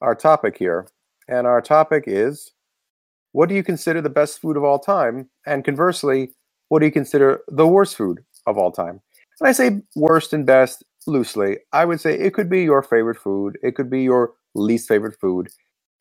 our 0.00 0.14
topic 0.14 0.58
here, 0.58 0.88
and 1.28 1.46
our 1.46 1.60
topic 1.60 2.04
is: 2.06 2.52
What 3.32 3.48
do 3.48 3.54
you 3.54 3.62
consider 3.62 4.00
the 4.00 4.10
best 4.10 4.40
food 4.40 4.56
of 4.56 4.64
all 4.64 4.78
time? 4.78 5.28
And 5.46 5.64
conversely, 5.64 6.32
what 6.68 6.80
do 6.80 6.86
you 6.86 6.92
consider 6.92 7.40
the 7.48 7.66
worst 7.66 7.96
food 7.96 8.24
of 8.46 8.58
all 8.58 8.72
time? 8.72 9.00
And 9.40 9.48
I 9.48 9.52
say 9.52 9.82
worst 9.94 10.32
and 10.32 10.46
best 10.46 10.84
loosely. 11.06 11.58
I 11.72 11.84
would 11.84 12.00
say 12.00 12.18
it 12.18 12.34
could 12.34 12.48
be 12.48 12.62
your 12.62 12.82
favorite 12.82 13.18
food. 13.18 13.58
It 13.62 13.74
could 13.74 13.90
be 13.90 14.02
your 14.02 14.32
least 14.54 14.88
favorite 14.88 15.18
food. 15.20 15.48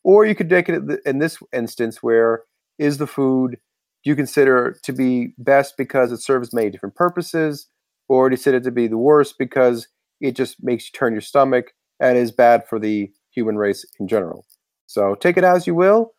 Or 0.04 0.26
you 0.26 0.36
could 0.36 0.50
take 0.50 0.70
it 0.70 0.82
in 1.06 1.20
this 1.20 1.38
instance 1.54 2.02
where 2.02 2.44
is 2.80 2.98
the 2.98 3.08
food 3.08 3.58
you 4.04 4.16
consider 4.16 4.78
to 4.84 4.94
be 4.94 5.34
best 5.38 5.78
because 5.78 6.12
it 6.12 6.22
serves 6.22 6.54
many 6.54 6.70
different 6.70 6.96
purposes, 6.96 7.68
or 8.08 8.30
do 8.30 8.34
you 8.34 8.38
consider 8.38 8.58
it 8.58 8.64
to 8.64 8.72
be 8.72 8.88
the 8.88 8.98
worst 8.98 9.36
because 9.38 9.88
it 10.22 10.36
just 10.36 10.64
makes 10.64 10.86
you 10.86 10.92
turn 10.94 11.14
your 11.14 11.22
stomach 11.22 11.74
and 12.00 12.18
is 12.18 12.32
bad 12.32 12.68
for 12.68 12.80
the 12.80 13.12
human 13.32 13.58
race 13.58 13.86
in 14.00 14.08
general? 14.08 14.46
So 14.88 15.16
take 15.16 15.38
it 15.38 15.44
as 15.44 15.68
you 15.68 15.76
will. 15.76 16.14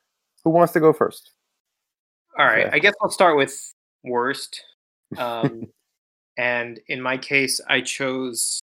Who 0.44 0.50
wants 0.50 0.72
to 0.74 0.80
go 0.80 0.92
first? 0.92 1.32
All 2.38 2.46
right, 2.46 2.66
Okay. 2.66 2.76
I 2.76 2.78
guess 2.78 2.94
I'll 3.02 3.10
start 3.10 3.36
with 3.36 3.72
worst. 4.04 4.62
Um, 5.18 5.64
and 6.38 6.80
in 6.88 7.02
my 7.02 7.18
case, 7.18 7.60
I 7.68 7.82
chose. 7.82 8.60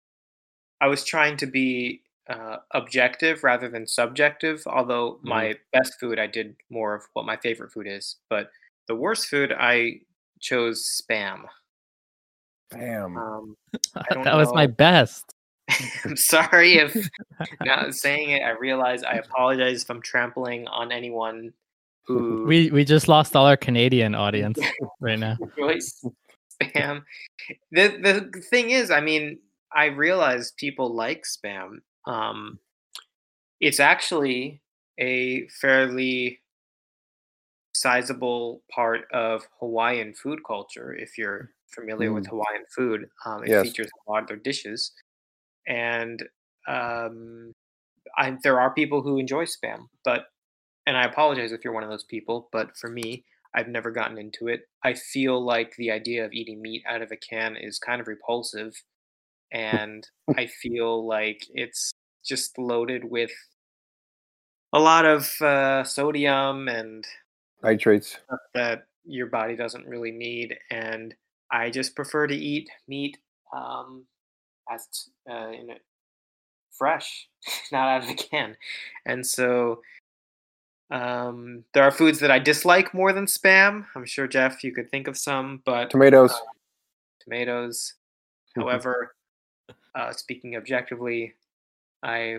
I 0.81 0.87
was 0.87 1.05
trying 1.05 1.37
to 1.37 1.47
be 1.47 2.01
uh, 2.29 2.57
objective 2.73 3.45
rather 3.45 3.69
than 3.69 3.87
subjective. 3.87 4.63
Although 4.67 5.19
my 5.23 5.57
best 5.75 6.01
food, 6.01 6.19
I 6.19 6.27
did 6.27 6.57
more 6.71 6.95
of 6.95 7.03
what 7.13 7.27
my 7.27 7.37
favorite 7.37 7.71
food 7.71 7.87
is. 7.87 8.17
But 8.31 8.51
the 8.87 8.95
worst 8.95 9.29
food, 9.29 9.53
I 9.53 10.01
chose 10.41 11.03
spam. 11.03 11.43
Bam. 12.71 13.17
Um, 13.17 13.57
I 13.97 14.15
don't 14.15 14.25
that 14.25 14.37
was 14.37 14.53
my 14.53 14.67
best. 14.67 15.35
I'm 16.05 16.17
sorry 16.17 16.75
if 16.75 16.97
now 17.65 17.91
saying 17.91 18.31
it, 18.31 18.43
I 18.43 18.51
realize 18.51 19.03
I 19.03 19.15
apologize 19.15 19.83
if 19.83 19.91
I'm 19.91 20.03
trampling 20.03 20.67
on 20.69 20.93
anyone 20.93 21.53
who 22.07 22.45
We 22.45 22.71
we 22.71 22.85
just 22.85 23.07
lost 23.09 23.37
all 23.37 23.47
our 23.47 23.57
Canadian 23.57 24.15
audience 24.15 24.59
right 25.01 25.19
now. 25.19 25.37
enjoy 25.41 25.79
spam. 26.63 27.03
The 27.71 27.99
the 28.03 28.43
thing 28.51 28.71
is, 28.71 28.91
I 28.91 29.01
mean, 29.01 29.39
I 29.73 29.87
realize 29.87 30.53
people 30.53 30.95
like 30.95 31.25
spam. 31.25 31.81
Um, 32.07 32.59
it's 33.61 33.81
actually 33.81 34.63
a 34.99 35.47
fairly 35.49 36.41
sizable 37.75 38.63
part 38.75 39.03
of 39.13 39.47
Hawaiian 39.61 40.15
food 40.15 40.41
culture. 40.47 40.95
If 40.95 41.19
you're 41.19 41.51
familiar 41.75 42.13
with 42.13 42.27
Hawaiian 42.27 42.65
food, 42.75 43.09
um, 43.27 43.45
it 43.45 43.51
Yes. 43.51 43.69
features 43.69 43.89
a 44.09 44.11
lot 44.11 44.23
of 44.23 44.29
their 44.29 44.37
dishes, 44.37 44.93
and 45.67 46.23
um, 46.69 47.53
I, 48.17 48.37
there 48.43 48.61
are 48.61 48.75
people 48.75 49.03
who 49.03 49.19
enjoy 49.19 49.45
spam. 49.47 49.87
But 50.05 50.27
and 50.87 50.97
I 50.97 51.05
apologize 51.05 51.53
if 51.53 51.65
you're 51.65 51.75
one 51.75 51.85
of 51.85 51.91
those 51.91 52.05
people, 52.05 52.49
but 52.53 52.77
for 52.77 52.89
me, 52.91 53.25
I've 53.55 53.69
never 53.69 53.91
gotten 53.91 54.19
into 54.19 54.49
it. 54.49 54.63
I 54.85 54.95
feel 54.95 55.45
like 55.45 55.75
the 55.77 55.91
idea 55.91 56.25
of 56.25 56.33
eating 56.33 56.63
meat 56.63 56.83
out 56.89 57.03
of 57.03 57.13
a 57.13 57.17
can 57.17 57.57
is 57.57 57.79
kind 57.79 58.01
of 58.01 58.09
repulsive, 58.09 58.75
and 59.53 60.07
I 60.37 60.47
feel 60.47 61.07
like 61.07 61.47
it's 61.51 61.93
just 62.25 62.59
loaded 62.59 63.05
with 63.05 63.33
a 64.73 64.79
lot 64.79 65.05
of 65.05 65.41
uh, 65.41 65.85
sodium 65.85 66.69
and 66.69 67.07
Nitrates. 67.63 68.19
that 68.55 68.85
your 69.05 69.27
body 69.27 69.57
doesn't 69.57 69.87
really 69.87 70.11
need. 70.11 70.57
And 70.71 71.15
I 71.51 71.71
just 71.71 71.95
prefer 71.97 72.27
to 72.27 72.35
eat 72.35 72.69
meat 72.87 73.17
um, 73.57 74.05
as 74.71 74.87
uh, 75.31 75.49
in 75.51 75.71
a, 75.71 75.75
fresh, 76.77 77.29
not 77.73 77.89
out 77.89 78.05
of 78.05 78.11
a 78.11 78.15
can. 78.15 78.57
And 79.07 79.27
so 79.27 79.83
um, 80.91 81.65
there 81.75 81.83
are 81.83 81.91
foods 81.91 82.21
that 82.21 82.31
I 82.31 82.39
dislike 82.39 82.95
more 82.95 83.13
than 83.13 83.27
spam. 83.27 83.85
I'm 83.95 84.07
sure 84.07 84.27
Jeff, 84.27 84.63
you 84.65 84.73
could 84.73 84.91
think 84.91 85.09
of 85.09 85.17
some, 85.19 85.63
but 85.65 85.91
Tomatoes. 85.91 86.33
tomatoes. 87.21 87.95
However, 88.57 89.15
uh, 89.95 90.13
speaking 90.13 90.57
objectively, 90.57 91.35
I 92.03 92.39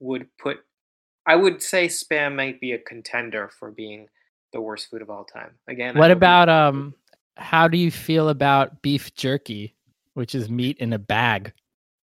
would 0.00 0.26
put, 0.38 0.58
I 1.26 1.36
would 1.36 1.62
say 1.62 1.88
spam 1.88 2.34
might 2.36 2.60
be 2.60 2.72
a 2.72 2.78
contender 2.78 3.50
for 3.58 3.70
being 3.70 4.08
the 4.52 4.60
worst 4.60 4.88
food 4.90 5.02
of 5.02 5.10
all 5.10 5.24
time. 5.24 5.52
Again, 5.68 5.96
What 5.96 6.04
hope 6.10 6.10
you- 6.10 6.16
about 6.16 6.48
um? 6.48 6.94
How 7.36 7.68
do 7.68 7.78
you 7.78 7.90
feel 7.90 8.28
about 8.28 8.82
beef 8.82 9.14
jerky, 9.14 9.74
which 10.14 10.34
is 10.34 10.50
meat 10.50 10.78
in 10.78 10.92
a 10.92 10.98
bag? 10.98 11.52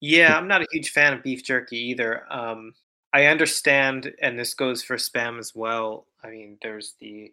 Yeah, 0.00 0.36
I'm 0.36 0.48
not 0.48 0.62
a 0.62 0.66
huge 0.70 0.90
fan 0.90 1.14
of 1.14 1.22
beef 1.22 1.44
jerky 1.44 1.78
either. 1.78 2.30
Um, 2.32 2.74
I 3.12 3.26
understand, 3.26 4.12
and 4.20 4.38
this 4.38 4.54
goes 4.54 4.82
for 4.82 4.96
spam 4.96 5.38
as 5.38 5.52
well. 5.54 6.06
I 6.22 6.28
mean, 6.28 6.58
there's 6.62 6.94
the 7.00 7.32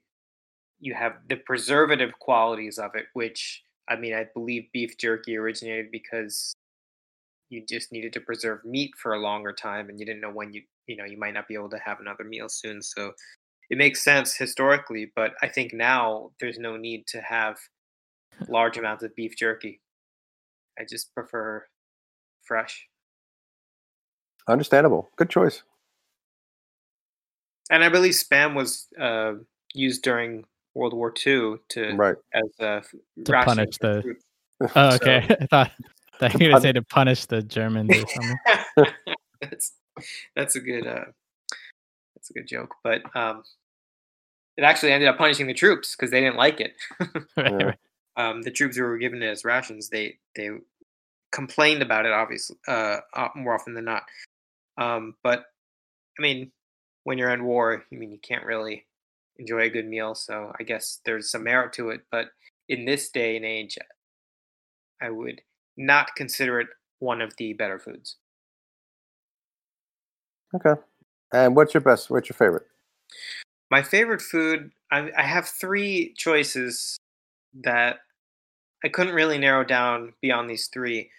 you 0.79 0.93
have 0.95 1.13
the 1.27 1.35
preservative 1.35 2.11
qualities 2.19 2.79
of 2.79 2.95
it, 2.95 3.05
which 3.13 3.63
I 3.87 3.95
mean, 3.95 4.13
I 4.13 4.25
believe 4.33 4.71
beef 4.73 4.97
jerky 4.97 5.37
originated 5.37 5.91
because 5.91 6.53
you 7.49 7.63
just 7.67 7.91
needed 7.91 8.13
to 8.13 8.21
preserve 8.21 8.63
meat 8.63 8.91
for 8.97 9.13
a 9.13 9.19
longer 9.19 9.53
time, 9.53 9.89
and 9.89 9.99
you 9.99 10.05
didn't 10.05 10.21
know 10.21 10.31
when 10.31 10.53
you 10.53 10.63
you 10.87 10.97
know 10.97 11.05
you 11.05 11.17
might 11.17 11.33
not 11.33 11.47
be 11.47 11.55
able 11.55 11.69
to 11.69 11.79
have 11.79 11.99
another 11.99 12.23
meal 12.23 12.49
soon. 12.49 12.81
So 12.81 13.13
it 13.69 13.77
makes 13.77 14.03
sense 14.03 14.35
historically, 14.35 15.11
but 15.15 15.33
I 15.41 15.47
think 15.47 15.73
now 15.73 16.31
there's 16.39 16.59
no 16.59 16.77
need 16.77 17.07
to 17.07 17.21
have 17.21 17.57
large 18.47 18.77
amounts 18.77 19.03
of 19.03 19.15
beef 19.15 19.35
jerky. 19.37 19.81
I 20.79 20.83
just 20.89 21.13
prefer 21.13 21.65
fresh. 22.43 22.87
Understandable. 24.47 25.09
Good 25.17 25.29
choice. 25.29 25.63
And 27.69 27.83
I 27.83 27.89
believe 27.89 28.13
spam 28.13 28.55
was 28.55 28.87
uh, 28.99 29.33
used 29.73 30.01
during 30.03 30.43
World 30.75 30.93
War 30.93 31.13
II 31.25 31.55
to 31.69 31.93
Right. 31.95 32.15
as 32.33 32.43
a 32.59 32.65
f- 32.77 32.93
To 33.25 33.31
punish 33.31 33.77
the- 33.79 34.01
troops. 34.01 34.23
Oh, 34.75 34.89
So- 34.91 34.95
okay. 34.97 35.25
I 35.41 35.45
thought 35.47 35.71
that 36.19 36.39
you 36.39 36.47
were 36.47 36.51
gonna 36.51 36.61
say 36.61 36.71
to 36.73 36.81
punish 36.83 37.25
the 37.25 37.41
Germans 37.41 37.89
or 37.95 38.07
something. 38.07 38.93
that's 39.41 39.73
that's 40.35 40.55
a 40.55 40.59
good 40.59 40.85
uh, 40.85 41.05
that's 42.15 42.29
a 42.29 42.33
good 42.33 42.47
joke, 42.47 42.75
but 42.83 43.01
um, 43.15 43.43
it 44.57 44.63
actually 44.63 44.91
ended 44.91 45.09
up 45.09 45.17
punishing 45.17 45.47
the 45.47 45.53
troops 45.55 45.95
because 45.95 46.11
they 46.11 46.19
didn't 46.21 46.35
like 46.37 46.59
it. 46.61 46.73
Right, 46.99 47.09
Yeah. 47.37 47.49
right. 47.65 47.77
Um, 48.17 48.41
the 48.41 48.51
troops 48.51 48.77
who 48.77 48.83
were 48.83 48.97
given 48.97 49.21
it 49.21 49.27
as 49.27 49.45
rations, 49.45 49.89
they 49.89 50.17
they 50.35 50.49
complained 51.31 51.81
about 51.81 52.05
it, 52.05 52.11
obviously, 52.11 52.57
uh, 52.67 52.97
uh, 53.13 53.29
more 53.35 53.53
often 53.53 53.73
than 53.73 53.85
not. 53.85 54.03
Um, 54.77 55.15
but 55.23 55.45
I 56.19 56.21
mean, 56.21 56.51
when 57.03 57.17
you're 57.17 57.29
in 57.29 57.45
war, 57.45 57.83
I 57.91 57.95
mean, 57.95 58.11
you 58.11 58.19
can't 58.21 58.45
really 58.45 58.85
enjoy 59.37 59.61
a 59.61 59.69
good 59.69 59.87
meal. 59.87 60.15
So 60.15 60.51
I 60.59 60.63
guess 60.63 60.99
there's 61.05 61.31
some 61.31 61.43
merit 61.43 61.73
to 61.73 61.89
it. 61.89 62.01
But 62.11 62.27
in 62.69 62.85
this 62.85 63.09
day 63.09 63.35
and 63.35 63.45
age, 63.45 63.77
I 65.01 65.09
would 65.09 65.41
not 65.77 66.15
consider 66.15 66.59
it 66.59 66.67
one 66.99 67.21
of 67.21 67.35
the 67.37 67.53
better 67.53 67.79
foods. 67.79 68.17
Okay. 70.53 70.79
And 71.33 71.55
what's 71.55 71.73
your 71.73 71.81
best? 71.81 72.09
What's 72.09 72.29
your 72.29 72.35
favorite? 72.35 72.67
My 73.71 73.81
favorite 73.81 74.21
food, 74.21 74.71
I, 74.91 75.09
I 75.17 75.23
have 75.23 75.47
three 75.47 76.13
choices 76.17 76.97
that 77.63 77.99
I 78.83 78.89
couldn't 78.89 79.13
really 79.13 79.37
narrow 79.37 79.63
down 79.63 80.13
beyond 80.21 80.49
these 80.49 80.67
three. 80.67 81.09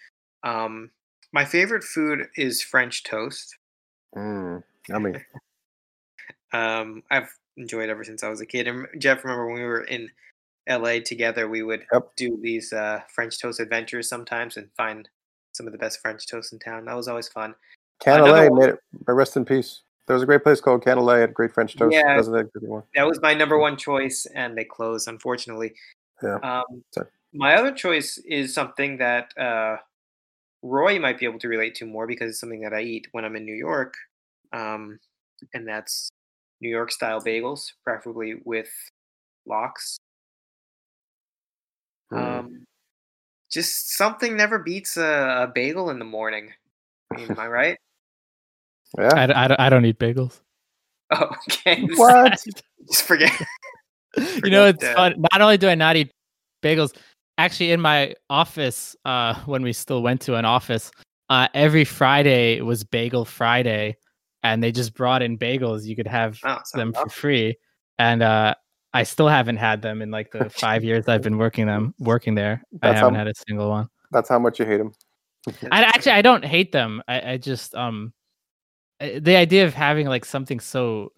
Um, 0.43 0.91
my 1.31 1.45
favorite 1.45 1.83
food 1.83 2.27
is 2.35 2.61
French 2.61 3.03
toast. 3.03 3.57
Mm, 4.15 4.63
yummy. 4.87 5.13
Um, 6.51 7.01
I've 7.09 7.29
enjoyed 7.57 7.89
ever 7.89 8.03
since 8.03 8.23
I 8.23 8.29
was 8.29 8.39
a 8.41 8.45
kid. 8.45 8.67
And 8.67 8.85
Jeff, 8.99 9.23
remember 9.23 9.47
when 9.47 9.55
we 9.55 9.63
were 9.63 9.85
in 9.85 10.09
LA 10.69 10.99
together, 11.03 11.49
we 11.49 11.63
would 11.63 11.83
Yep. 11.91 12.11
do 12.15 12.37
these 12.41 12.71
uh, 12.71 13.01
French 13.09 13.39
toast 13.41 13.59
adventures 13.59 14.07
sometimes 14.07 14.57
and 14.57 14.69
find 14.77 15.09
some 15.53 15.65
of 15.65 15.71
the 15.73 15.79
best 15.79 15.99
French 15.99 16.27
toast 16.27 16.53
in 16.53 16.59
town. 16.59 16.85
That 16.85 16.95
was 16.95 17.07
always 17.07 17.27
fun. 17.27 17.55
Canelé 18.03 18.55
made 18.55 18.69
it. 18.69 18.79
Rest 19.07 19.35
in 19.35 19.45
peace. 19.45 19.81
There 20.05 20.13
was 20.13 20.23
a 20.23 20.27
great 20.27 20.43
place 20.43 20.61
called 20.61 20.83
Canelé. 20.83 21.23
at 21.23 21.33
great 21.33 21.53
French 21.53 21.75
toast. 21.75 21.91
Yeah. 21.95 22.17
Doesn't 22.17 22.35
it? 22.35 22.53
Good 22.53 22.67
one. 22.67 22.83
That 22.95 23.07
was 23.07 23.19
my 23.21 23.33
number 23.33 23.57
one 23.57 23.75
choice, 23.75 24.27
and 24.35 24.55
they 24.57 24.63
closed, 24.65 25.07
unfortunately. 25.07 25.73
Yeah. 26.23 26.35
Um, 26.37 26.83
Sorry. 26.91 27.07
my 27.33 27.55
other 27.55 27.71
choice 27.73 28.17
is 28.19 28.53
something 28.53 28.97
that 28.97 29.37
uh, 29.37 29.77
Roy 30.61 30.99
might 30.99 31.19
be 31.19 31.25
able 31.25 31.39
to 31.39 31.47
relate 31.47 31.75
to 31.75 31.85
more 31.85 32.07
because 32.07 32.29
it's 32.29 32.39
something 32.39 32.61
that 32.61 32.73
I 32.73 32.81
eat 32.81 33.07
when 33.11 33.25
I'm 33.25 33.35
in 33.35 33.45
New 33.45 33.55
York, 33.55 33.95
um, 34.53 34.99
and 35.53 35.67
that's 35.67 36.09
New 36.61 36.69
York 36.69 36.91
style 36.91 37.19
bagels, 37.21 37.73
preferably 37.83 38.35
with 38.45 38.69
lox. 39.45 39.97
Mm. 42.11 42.39
Um, 42.39 42.65
just 43.51 43.95
something 43.97 44.37
never 44.37 44.59
beats 44.59 44.97
a, 44.97 45.43
a 45.43 45.51
bagel 45.53 45.89
in 45.89 45.99
the 45.99 46.05
morning. 46.05 46.53
I 47.11 47.17
mean, 47.17 47.31
am 47.31 47.39
I 47.39 47.47
right? 47.47 47.77
yeah. 48.97 49.09
I, 49.13 49.27
d- 49.27 49.33
I, 49.33 49.47
don't- 49.47 49.59
I 49.59 49.69
don't 49.69 49.85
eat 49.85 49.99
bagels. 49.99 50.39
Oh, 51.11 51.29
okay. 51.51 51.83
What? 51.95 52.43
Just 52.87 53.03
forget. 53.03 53.31
you 54.43 54.51
know, 54.51 54.65
it's 54.65 54.83
that. 54.83 54.95
fun. 54.95 55.15
Not 55.31 55.41
only 55.41 55.57
do 55.57 55.67
I 55.69 55.75
not 55.75 55.95
eat 55.95 56.11
bagels, 56.61 56.95
actually, 57.37 57.71
in 57.71 57.81
my 57.81 58.13
office, 58.29 58.95
uh, 59.05 59.35
when 59.45 59.63
we 59.63 59.73
still 59.73 60.01
went 60.01 60.21
to 60.21 60.35
an 60.35 60.45
office, 60.45 60.91
uh, 61.29 61.47
every 61.53 61.85
Friday 61.85 62.61
was 62.61 62.83
Bagel 62.83 63.25
Friday, 63.25 63.97
and 64.43 64.61
they 64.63 64.71
just 64.71 64.93
brought 64.93 65.21
in 65.21 65.37
bagels. 65.37 65.85
You 65.85 65.95
could 65.95 66.07
have 66.07 66.39
Oh, 66.43 66.49
sounds 66.49 66.71
them 66.73 66.93
for 66.93 66.99
awesome. 66.99 67.09
free, 67.09 67.57
and 67.97 68.21
uh, 68.21 68.55
I 68.93 69.03
still 69.03 69.27
haven't 69.27 69.57
had 69.57 69.81
them 69.81 70.01
in 70.01 70.11
like 70.11 70.31
the 70.31 70.49
five 70.51 70.83
years 70.83 71.07
I've 71.07 71.23
been 71.23 71.37
working 71.37 71.65
them 71.65 71.93
working 71.99 72.35
there. 72.35 72.63
I 72.81 72.93
haven't 72.93 73.15
how- 73.15 73.19
had 73.19 73.27
a 73.27 73.33
single 73.47 73.69
one. 73.69 73.87
That's 74.11 74.29
how 74.29 74.37
much 74.37 74.59
you 74.59 74.65
hate 74.65 74.77
them. 74.77 74.91
I 75.71 75.81
actually 75.83 76.11
I 76.13 76.21
don't 76.21 76.45
hate 76.45 76.71
them. 76.71 77.01
I, 77.07 77.31
I 77.31 77.37
just 77.37 77.73
um 77.75 78.13
the 78.99 79.35
idea 79.35 79.65
of 79.65 79.73
having 79.73 80.07
like 80.07 80.23
something 80.23 80.59
so 80.59 81.11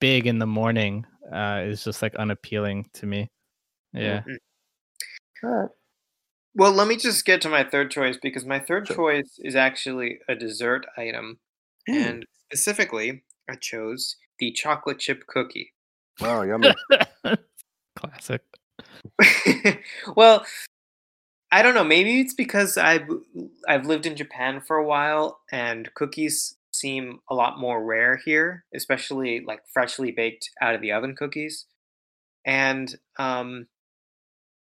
big 0.00 0.26
in 0.26 0.38
the 0.38 0.46
morning 0.46 1.04
uh 1.32 1.62
is 1.64 1.84
just 1.84 2.02
like 2.02 2.14
unappealing 2.16 2.88
to 2.94 3.06
me. 3.06 3.30
Yeah. 3.92 4.22
Mhm. 5.42 5.68
Well, 6.54 6.72
let 6.72 6.88
me 6.88 6.96
just 6.96 7.24
get 7.26 7.42
to 7.42 7.48
my 7.50 7.64
third 7.64 7.90
choice 7.90 8.16
because 8.22 8.44
my 8.46 8.58
third 8.58 8.86
Sure. 8.86 8.96
choice 8.96 9.38
is 9.40 9.54
actually 9.54 10.20
a 10.28 10.34
dessert 10.34 10.86
item. 10.96 11.38
Hmm. 11.86 11.94
And 11.94 12.26
specifically, 12.48 13.24
I 13.48 13.56
chose 13.56 14.16
the 14.38 14.52
chocolate 14.52 14.98
chip 14.98 15.26
cookie. 15.26 15.74
Oh, 16.22 16.42
yummy. 16.42 16.74
Classic. 17.96 18.42
well, 20.16 20.46
I 21.52 21.62
don't 21.62 21.74
know. 21.74 21.84
Maybe 21.84 22.20
it's 22.20 22.34
because 22.34 22.76
I've 22.76 23.08
I've 23.68 23.86
lived 23.86 24.06
in 24.06 24.16
Japan 24.16 24.60
for 24.60 24.76
a 24.76 24.84
while, 24.84 25.40
and 25.52 25.92
cookies 25.94 26.55
seem 26.78 27.20
a 27.30 27.34
lot 27.34 27.58
more 27.58 27.84
rare 27.84 28.20
here, 28.24 28.64
especially 28.74 29.44
like 29.46 29.60
freshly 29.72 30.10
baked 30.10 30.50
out 30.60 30.74
of 30.74 30.80
the 30.80 30.92
oven 30.92 31.14
cookies. 31.16 31.66
And 32.44 32.94
um, 33.18 33.66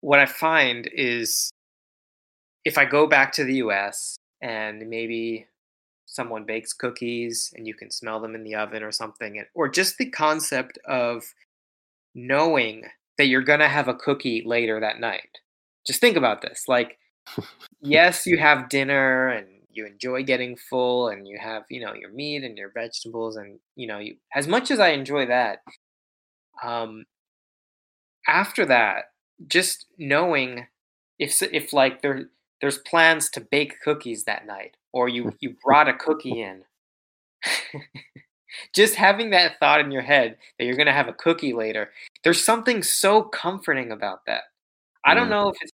what 0.00 0.19
I 0.19 0.26
find 0.26 0.88
is, 0.92 1.50
if 2.64 2.78
I 2.78 2.85
go 2.85 3.07
back 3.07 3.33
to 3.33 3.45
the 3.45 3.57
U.S. 3.57 4.16
and 4.40 4.88
maybe 4.88 5.47
someone 6.07 6.45
bakes 6.45 6.73
cookies 6.73 7.52
and 7.57 7.66
you 7.66 7.75
can 7.75 7.90
smell 7.90 8.21
them 8.21 8.35
in 8.35 8.45
the 8.45 8.54
oven 8.54 8.83
or 8.83 8.92
something, 8.92 9.42
or 9.54 9.69
just 9.69 9.99
the 9.99 10.11
concept 10.11 10.78
of 10.87 11.25
knowing 12.14 12.85
that 13.19 13.26
you're 13.26 13.42
gonna 13.42 13.69
have 13.69 13.88
a 13.88 13.95
cookie 13.95 14.42
later 14.45 14.81
that 14.81 15.00
night. 15.00 15.38
Just 15.87 16.00
think 16.00 16.16
about 16.16 16.42
this. 16.42 16.64
Like, 16.69 16.99
yes, 17.81 18.26
you 18.26 18.38
have 18.38 18.69
dinner 18.69 19.28
and 19.28 19.62
you 19.73 19.87
enjoy 19.87 20.23
getting 20.25 20.57
full 20.57 21.09
and 21.09 21.26
you 21.29 21.38
have, 21.41 21.64
you 21.71 21.81
know, 21.85 21.95
your 21.95 22.11
meat 22.12 22.45
and 22.45 22.59
your 22.59 22.71
vegetables 22.73 23.37
and 23.37 23.59
you 23.76 23.87
know, 23.87 23.99
you 23.99 24.17
as 24.35 24.49
much 24.49 24.71
as 24.71 24.81
I 24.81 24.91
enjoy 24.91 25.26
that, 25.26 25.61
um 26.62 27.05
after 28.29 28.64
that, 28.67 29.07
just 29.47 29.87
knowing 29.99 30.67
if 31.19 31.43
if 31.43 31.73
like 31.73 32.02
there 32.02 32.31
there's 32.61 32.79
plans 32.79 33.29
to 33.31 33.41
bake 33.41 33.81
cookies 33.81 34.25
that 34.25 34.47
night 34.47 34.76
or 34.93 35.09
you 35.09 35.33
you 35.41 35.57
brought 35.64 35.88
a 35.88 35.95
cookie 35.95 36.41
in. 36.43 36.64
Just 38.75 38.97
having 38.97 39.31
that 39.31 39.59
thought 39.61 39.81
in 39.81 39.91
your 39.91 40.02
head 40.02 40.37
that 40.59 40.67
you're 40.67 40.76
going 40.76 40.87
to 40.87 40.93
have 40.93 41.09
a 41.09 41.12
cookie 41.14 41.55
later 41.55 41.91
there's 42.25 42.45
something 42.45 42.83
so 42.83 43.23
comforting 43.23 43.91
about 43.93 44.26
that. 44.26 44.43
I 45.05 45.14
don't 45.14 45.31
know 45.31 45.49
if 45.49 45.57
it's 45.62 45.73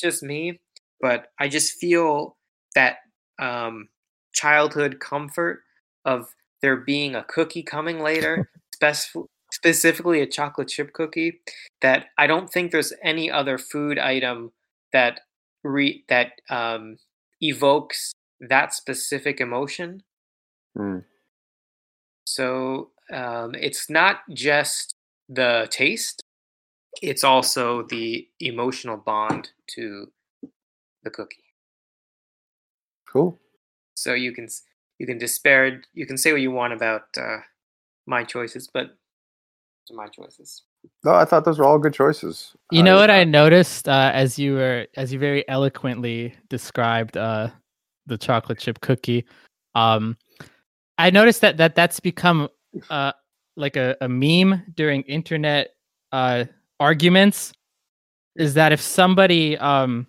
just 0.00 0.22
me 0.22 0.60
but 1.00 1.28
i 1.38 1.48
just 1.48 1.74
feel 1.78 2.36
that 2.74 2.96
um, 3.38 3.88
childhood 4.32 5.00
comfort 5.00 5.62
of 6.04 6.28
there 6.62 6.76
being 6.76 7.14
a 7.14 7.24
cookie 7.24 7.62
coming 7.62 8.00
later 8.00 8.48
spec- 8.74 9.24
specifically 9.52 10.20
a 10.20 10.26
chocolate 10.26 10.68
chip 10.68 10.92
cookie 10.92 11.40
that 11.80 12.06
i 12.18 12.26
don't 12.26 12.50
think 12.50 12.70
there's 12.72 12.92
any 13.02 13.30
other 13.30 13.58
food 13.58 13.98
item 13.98 14.52
that 14.92 15.20
re- 15.62 16.04
that 16.08 16.32
um, 16.50 16.96
evokes 17.40 18.12
that 18.40 18.74
specific 18.74 19.40
emotion 19.40 20.02
Mm. 20.76 21.04
so 22.26 22.90
um, 23.12 23.54
it's 23.54 23.88
not 23.88 24.22
just 24.32 24.94
the 25.28 25.68
taste; 25.70 26.20
it's 27.02 27.22
also 27.22 27.84
the 27.84 28.26
emotional 28.40 28.96
bond 28.96 29.50
to 29.76 30.10
the 31.04 31.10
cookie. 31.10 31.43
Cool. 33.14 33.40
So 33.94 34.12
you 34.12 34.32
can 34.32 34.48
you 34.98 35.06
can 35.06 35.18
disparage, 35.18 35.84
you 35.94 36.04
can 36.06 36.18
say 36.18 36.32
what 36.32 36.40
you 36.40 36.50
want 36.50 36.72
about 36.72 37.02
uh, 37.16 37.38
my 38.06 38.24
choices, 38.24 38.68
but 38.72 38.88
those 39.88 39.92
are 39.92 39.96
my 39.96 40.08
choices. 40.08 40.62
No, 41.04 41.14
I 41.14 41.24
thought 41.24 41.44
those 41.44 41.58
were 41.58 41.64
all 41.64 41.78
good 41.78 41.94
choices. 41.94 42.54
You 42.72 42.82
know 42.82 42.96
I- 42.96 43.00
what 43.00 43.10
I 43.10 43.24
noticed 43.24 43.88
uh, 43.88 44.10
as 44.12 44.38
you 44.38 44.54
were 44.54 44.86
as 44.96 45.12
you 45.12 45.18
very 45.20 45.48
eloquently 45.48 46.34
described 46.48 47.16
uh, 47.16 47.50
the 48.06 48.18
chocolate 48.18 48.58
chip 48.58 48.80
cookie. 48.80 49.24
Um, 49.76 50.16
I 50.98 51.10
noticed 51.10 51.40
that 51.42 51.56
that 51.58 51.76
that's 51.76 52.00
become 52.00 52.48
uh, 52.90 53.12
like 53.56 53.76
a, 53.76 53.96
a 54.00 54.08
meme 54.08 54.64
during 54.74 55.02
internet 55.02 55.68
uh, 56.10 56.46
arguments. 56.80 57.52
Is 58.34 58.54
that 58.54 58.72
if 58.72 58.80
somebody 58.80 59.56
um, 59.58 60.08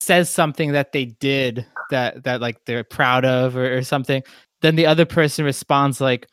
says 0.00 0.30
something 0.30 0.72
that 0.72 0.92
they 0.92 1.04
did 1.04 1.66
that 1.90 2.24
that 2.24 2.40
like 2.40 2.64
they're 2.64 2.84
proud 2.84 3.24
of 3.24 3.56
or, 3.56 3.76
or 3.78 3.82
something, 3.82 4.22
then 4.62 4.76
the 4.76 4.86
other 4.86 5.04
person 5.06 5.44
responds 5.44 6.00
like, 6.00 6.26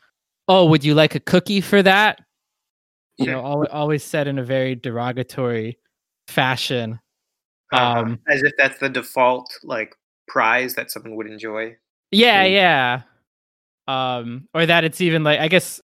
"Oh, 0.47 0.65
would 0.65 0.83
you 0.83 0.93
like 0.95 1.15
a 1.15 1.19
cookie 1.19 1.61
for 1.61 1.83
that?" 1.83 2.19
you 3.19 3.25
know, 3.25 3.39
al- 3.43 3.67
always 3.71 4.03
said 4.03 4.27
in 4.27 4.37
a 4.37 4.43
very 4.43 4.75
derogatory 4.75 5.79
fashion. 6.27 6.99
Uh-huh. 7.73 7.99
Um, 8.01 8.19
As 8.27 8.43
if 8.43 8.53
that's 8.57 8.79
the 8.79 8.89
default 8.89 9.51
like 9.63 9.95
prize 10.27 10.75
that 10.75 10.91
someone 10.91 11.15
would 11.15 11.25
enjoy. 11.27 11.75
yeah, 12.11 12.45
Mm. 12.45 12.51
yeah. 12.53 13.01
Um, 13.87 14.47
or 14.53 14.65
that 14.65 14.83
it's 14.83 15.01
even 15.01 15.23
like 15.23 15.39
I 15.39 15.47
guess 15.47 15.81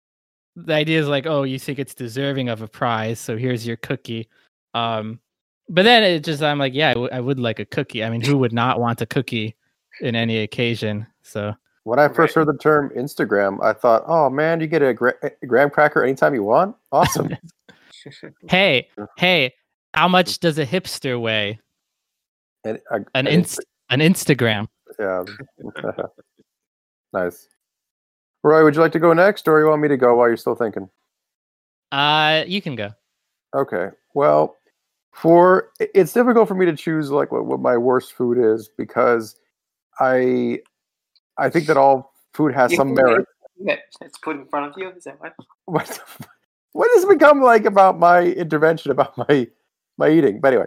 the 0.57 0.75
idea 0.75 0.99
is 1.01 1.07
like, 1.07 1.27
oh, 1.27 1.45
you 1.45 1.59
think 1.59 1.79
it's 1.79 1.95
deserving 1.95 2.49
of 2.49 2.63
a 2.63 2.69
prize, 2.69 3.21
so 3.21 3.37
here's 3.37 3.67
your 3.67 3.77
cookie. 3.77 4.29
Um, 4.75 5.21
but 5.69 5.83
then 5.85 6.03
it 6.03 6.25
just 6.25 6.43
I'm 6.43 6.59
like, 6.59 6.75
yeah, 6.75 6.91
I, 6.91 6.95
w- 6.95 7.11
I 7.13 7.21
would 7.21 7.39
like 7.39 7.61
a 7.61 7.65
cookie. 7.65 8.03
I 8.03 8.11
mean, 8.11 8.23
who 8.23 8.39
would 8.39 8.53
not 8.53 8.81
want 8.81 9.01
a 9.03 9.07
cookie 9.07 9.55
in 10.01 10.15
any 10.15 10.39
occasion? 10.39 11.07
So 11.23 11.55
When 11.85 11.99
I 11.99 12.09
first 12.09 12.35
heard 12.35 12.49
the 12.49 12.59
term 12.59 12.91
Instagram, 12.97 13.63
I 13.63 13.73
thought, 13.73 14.05
"Oh 14.07 14.29
man, 14.31 14.61
you 14.61 14.67
get 14.67 14.83
a, 14.83 14.95
gra- 14.95 15.15
a 15.23 15.47
graham 15.47 15.71
cracker 15.71 16.03
anytime 16.03 16.35
you 16.35 16.43
want. 16.43 16.77
Awesome." 16.93 17.37
hey, 18.49 18.89
hey, 19.19 19.55
how 19.95 20.09
much 20.09 20.41
does 20.41 20.59
a 20.59 20.65
hipster 20.67 21.21
weigh? 21.21 21.59
and 22.65 22.79
a, 22.91 22.95
An 22.97 23.07
an 23.15 23.27
inst- 23.27 23.65
an 23.91 24.01
Instagram. 24.01 24.69
Yeah. 24.99 25.25
nice. 27.13 27.49
Roy, 28.43 28.65
would 28.65 28.75
you 28.75 28.81
like 28.81 28.93
to 28.93 28.99
go 28.99 29.13
next, 29.13 29.47
or 29.49 29.61
you 29.61 29.67
want 29.67 29.83
me 29.83 29.89
to 29.89 29.97
go 29.97 30.15
while 30.17 30.29
you're 30.29 30.37
still 30.37 30.55
thinking? 30.55 30.89
Uh, 31.93 32.45
you 32.47 32.63
can 32.63 32.77
go. 32.77 32.91
Okay. 33.55 33.89
Well, 34.15 34.57
for 35.13 35.71
it's 35.81 36.13
difficult 36.13 36.49
for 36.49 36.55
me 36.55 36.65
to 36.67 36.77
choose 36.77 37.11
like 37.11 37.33
what, 37.33 37.45
what 37.45 37.61
my 37.61 37.77
worst 37.77 38.13
food 38.13 38.39
is 38.39 38.71
because 38.79 39.37
I 40.01 40.61
I 41.37 41.51
think 41.51 41.67
that 41.67 41.77
all 41.77 42.13
food 42.35 42.55
has 42.55 42.73
You 42.73 42.79
some 42.79 42.95
merit. 42.95 43.27
that 43.65 43.81
it's 44.01 44.19
put 44.19 44.37
in 44.37 44.47
front 44.47 44.73
of 44.73 44.79
you. 44.79 44.91
Is 44.91 45.05
that 45.05 45.21
what? 45.21 45.35
What 45.67 46.01
what 46.73 46.91
has 46.95 47.05
it 47.05 47.09
become 47.09 47.43
like 47.43 47.65
about 47.65 47.99
my 47.99 48.23
intervention 48.23 48.91
about 48.91 49.17
my 49.19 49.49
my 49.99 50.09
eating? 50.09 50.41
But 50.41 50.55
anyway, 50.55 50.67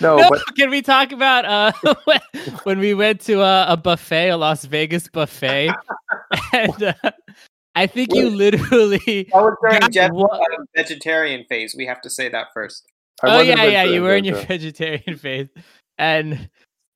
no, 0.00 0.16
no, 0.16 0.30
but 0.30 0.42
can 0.56 0.70
we 0.70 0.82
talk 0.82 1.12
about 1.12 1.44
uh 1.44 1.94
when, 2.04 2.20
when 2.64 2.78
we 2.78 2.94
went 2.94 3.20
to 3.22 3.42
a, 3.42 3.66
a 3.68 3.76
buffet, 3.76 4.30
a 4.30 4.36
Las 4.36 4.64
Vegas 4.64 5.08
buffet, 5.08 5.70
and 6.52 6.82
uh, 6.82 7.10
I 7.74 7.86
think 7.86 8.14
you 8.14 8.30
literally. 8.30 9.30
I 9.34 9.40
was 9.40 9.56
during 9.62 9.80
got 9.80 9.92
Jeff's 9.92 10.14
uh, 10.14 10.38
vegetarian 10.74 11.44
phase. 11.48 11.74
We 11.76 11.86
have 11.86 12.00
to 12.02 12.10
say 12.10 12.28
that 12.28 12.48
first. 12.54 12.84
I 13.22 13.28
oh 13.28 13.38
wasn't 13.38 13.58
yeah, 13.58 13.64
yeah, 13.64 13.84
you 13.84 14.02
were 14.02 14.16
in 14.16 14.24
your 14.24 14.36
vegetarian 14.36 15.16
phase, 15.16 15.48
and 15.98 16.48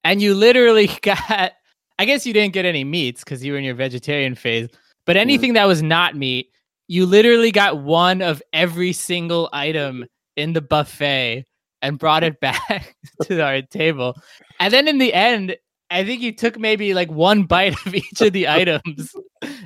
and 0.05 0.23
you 0.23 0.35
literally 0.35 0.87
got. 1.03 1.53
I 1.99 2.05
guess 2.05 2.27
you 2.27 2.33
didn't 2.33 2.55
get 2.55 2.65
any 2.65 2.85
meats 2.85 3.23
because 3.23 3.45
you 3.45 3.53
were 3.53 3.59
in 3.59 3.65
your 3.65 3.75
vegetarian 3.75 4.35
phase, 4.35 4.69
but 5.07 5.17
anything 5.17 5.53
that 5.55 5.67
was 5.67 5.83
not 5.83 6.17
meat, 6.17 6.51
you 6.89 7.07
literally 7.07 7.53
got 7.53 7.79
one 7.79 8.21
of 8.21 8.43
every 8.53 8.93
single 8.93 9.49
item 9.53 10.05
in 10.37 10.53
the 10.53 10.61
buffet 10.61 11.45
and 11.83 11.99
brought 11.99 12.25
it 12.25 12.41
back 12.41 12.97
to 13.23 13.41
our 13.41 13.63
table. 13.63 14.17
And 14.59 14.73
then 14.73 14.89
in 14.89 14.99
the 14.99 15.15
end, 15.15 15.57
I 15.91 16.05
think 16.05 16.23
you 16.23 16.35
took 16.35 16.59
maybe 16.59 16.95
like 16.95 17.11
one 17.11 17.45
bite 17.45 17.77
of 17.87 17.95
each 17.95 18.21
of 18.21 18.33
the 18.33 18.49
items, 18.49 19.15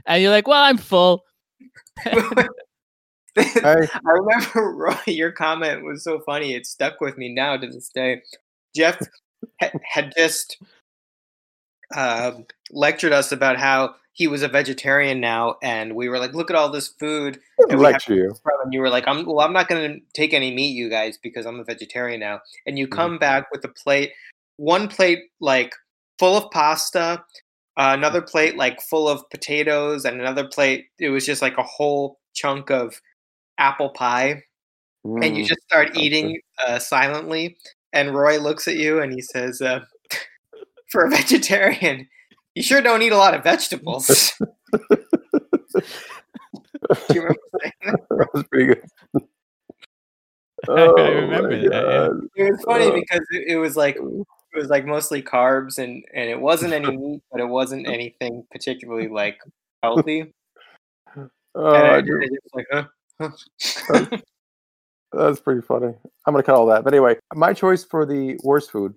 and 0.04 0.22
you're 0.22 0.32
like, 0.32 0.46
"Well, 0.46 0.62
I'm 0.62 0.76
full." 0.76 1.24
I, 2.04 2.46
I 3.36 4.00
remember 4.04 4.72
Roy, 4.72 4.98
your 5.06 5.32
comment 5.32 5.84
was 5.84 6.02
so 6.02 6.20
funny. 6.20 6.54
It 6.54 6.66
stuck 6.66 7.00
with 7.00 7.16
me 7.16 7.32
now 7.32 7.56
to 7.56 7.66
this 7.66 7.88
day. 7.88 8.22
Jeff 8.74 9.00
had 9.60 10.12
just 10.16 10.58
um 11.96 12.46
lectured 12.70 13.12
us 13.12 13.32
about 13.32 13.56
how 13.56 13.94
he 14.12 14.26
was 14.26 14.42
a 14.42 14.48
vegetarian 14.48 15.20
now, 15.20 15.56
and 15.62 15.94
we 15.94 16.08
were 16.08 16.18
like, 16.18 16.34
"Look 16.34 16.50
at 16.50 16.56
all 16.56 16.70
this 16.70 16.88
food." 16.88 17.40
And 17.70 17.80
lecture 17.80 18.14
you. 18.14 18.34
and 18.64 18.72
you 18.72 18.80
were 18.80 18.90
like, 18.90 19.06
"I'm 19.06 19.24
well, 19.24 19.40
I'm 19.40 19.52
not 19.52 19.68
going 19.68 19.92
to 19.94 20.00
take 20.12 20.34
any 20.34 20.52
meat, 20.54 20.70
you 20.74 20.88
guys, 20.90 21.18
because 21.22 21.46
I'm 21.46 21.60
a 21.60 21.64
vegetarian 21.64 22.20
now." 22.20 22.40
And 22.66 22.78
you 22.78 22.86
Mm-hmm. 22.86 22.96
come 22.96 23.18
back 23.18 23.50
with 23.52 23.64
a 23.64 23.68
plate, 23.68 24.12
one 24.56 24.88
plate 24.88 25.20
like 25.40 25.74
full 26.18 26.36
of 26.36 26.50
pasta, 26.50 27.22
uh, 27.76 27.94
another 27.96 28.20
plate 28.20 28.56
like 28.56 28.80
full 28.82 29.08
of 29.08 29.28
potatoes, 29.30 30.04
and 30.04 30.20
another 30.20 30.48
plate 30.48 30.86
it 30.98 31.10
was 31.10 31.24
just 31.24 31.40
like 31.42 31.56
a 31.58 31.62
whole 31.62 32.18
chunk 32.34 32.70
of 32.70 33.00
apple 33.58 33.90
pie, 33.90 34.42
and 35.22 35.36
you 35.36 35.44
Mm. 35.44 35.48
just 35.48 35.62
start 35.62 35.96
eating 35.96 36.40
uh, 36.66 36.78
silently. 36.80 37.56
And 37.92 38.14
Roy 38.14 38.38
looks 38.38 38.68
at 38.68 38.76
you 38.76 39.00
and 39.00 39.12
he 39.12 39.22
says, 39.22 39.62
uh, 39.62 39.80
"For 40.88 41.04
a 41.04 41.10
vegetarian." 41.18 42.08
You 42.54 42.62
sure 42.62 42.80
don't 42.80 43.02
eat 43.02 43.12
a 43.12 43.16
lot 43.16 43.34
of 43.34 43.44
vegetables. 43.44 44.32
Do 47.08 47.14
you 47.14 47.20
remember 47.22 47.40
saying 47.60 47.72
that? 47.84 48.00
that 48.10 48.28
was 48.34 48.44
pretty 48.50 48.66
good. 48.66 48.82
I 50.68 50.70
Oh, 50.70 50.94
remember 50.94 51.56
that, 51.68 52.20
yeah. 52.36 52.44
It 52.44 52.50
was 52.50 52.62
funny 52.64 52.88
Uh, 52.88 52.94
because 52.94 53.20
it, 53.30 53.44
it 53.48 53.56
was 53.58 53.76
like 53.76 53.96
it 53.96 54.56
was 54.56 54.68
like 54.70 54.84
mostly 54.86 55.22
carbs 55.22 55.78
and 55.78 56.04
and 56.14 56.28
it 56.28 56.40
wasn't 56.40 56.72
any 56.72 56.96
meat, 56.96 57.22
but 57.30 57.40
it 57.40 57.46
wasn't 57.48 57.86
anything 57.86 58.44
particularly 58.50 59.08
like 59.08 59.38
healthy. 59.82 60.32
Oh, 61.54 61.74
and 61.74 61.86
I, 61.86 61.90
I 61.90 61.96
I 61.96 62.00
do- 62.00 62.20
just 62.20 62.54
like, 62.54 62.66
huh? 62.72 62.84
huh. 63.20 64.18
That's 65.12 65.40
pretty 65.40 65.60
funny. 65.62 65.94
I'm 66.26 66.34
gonna 66.34 66.42
cut 66.42 66.54
all 66.56 66.66
that. 66.66 66.82
But 66.84 66.92
anyway, 66.92 67.16
my 67.34 67.52
choice 67.52 67.84
for 67.84 68.04
the 68.04 68.38
worst 68.42 68.70
food 68.72 68.94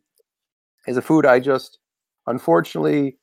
is 0.87 0.97
a 0.97 1.01
food 1.01 1.25
I 1.25 1.39
just 1.39 1.77
unfortunately 2.31 3.17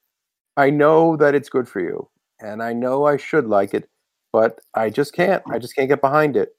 I 0.57 0.71
know 0.71 1.17
that 1.17 1.35
it's 1.35 1.49
good 1.49 1.69
for 1.69 1.81
you 1.81 2.09
and 2.41 2.63
I 2.63 2.73
know 2.73 3.07
I 3.07 3.17
should 3.17 3.47
like 3.47 3.75
it, 3.75 3.89
but 4.33 4.61
I 4.75 4.91
just 4.91 5.13
can't. 5.13 5.43
I 5.51 5.59
just 5.59 5.75
can't 5.75 5.89
get 5.89 6.01
behind 6.01 6.37
it. 6.37 6.51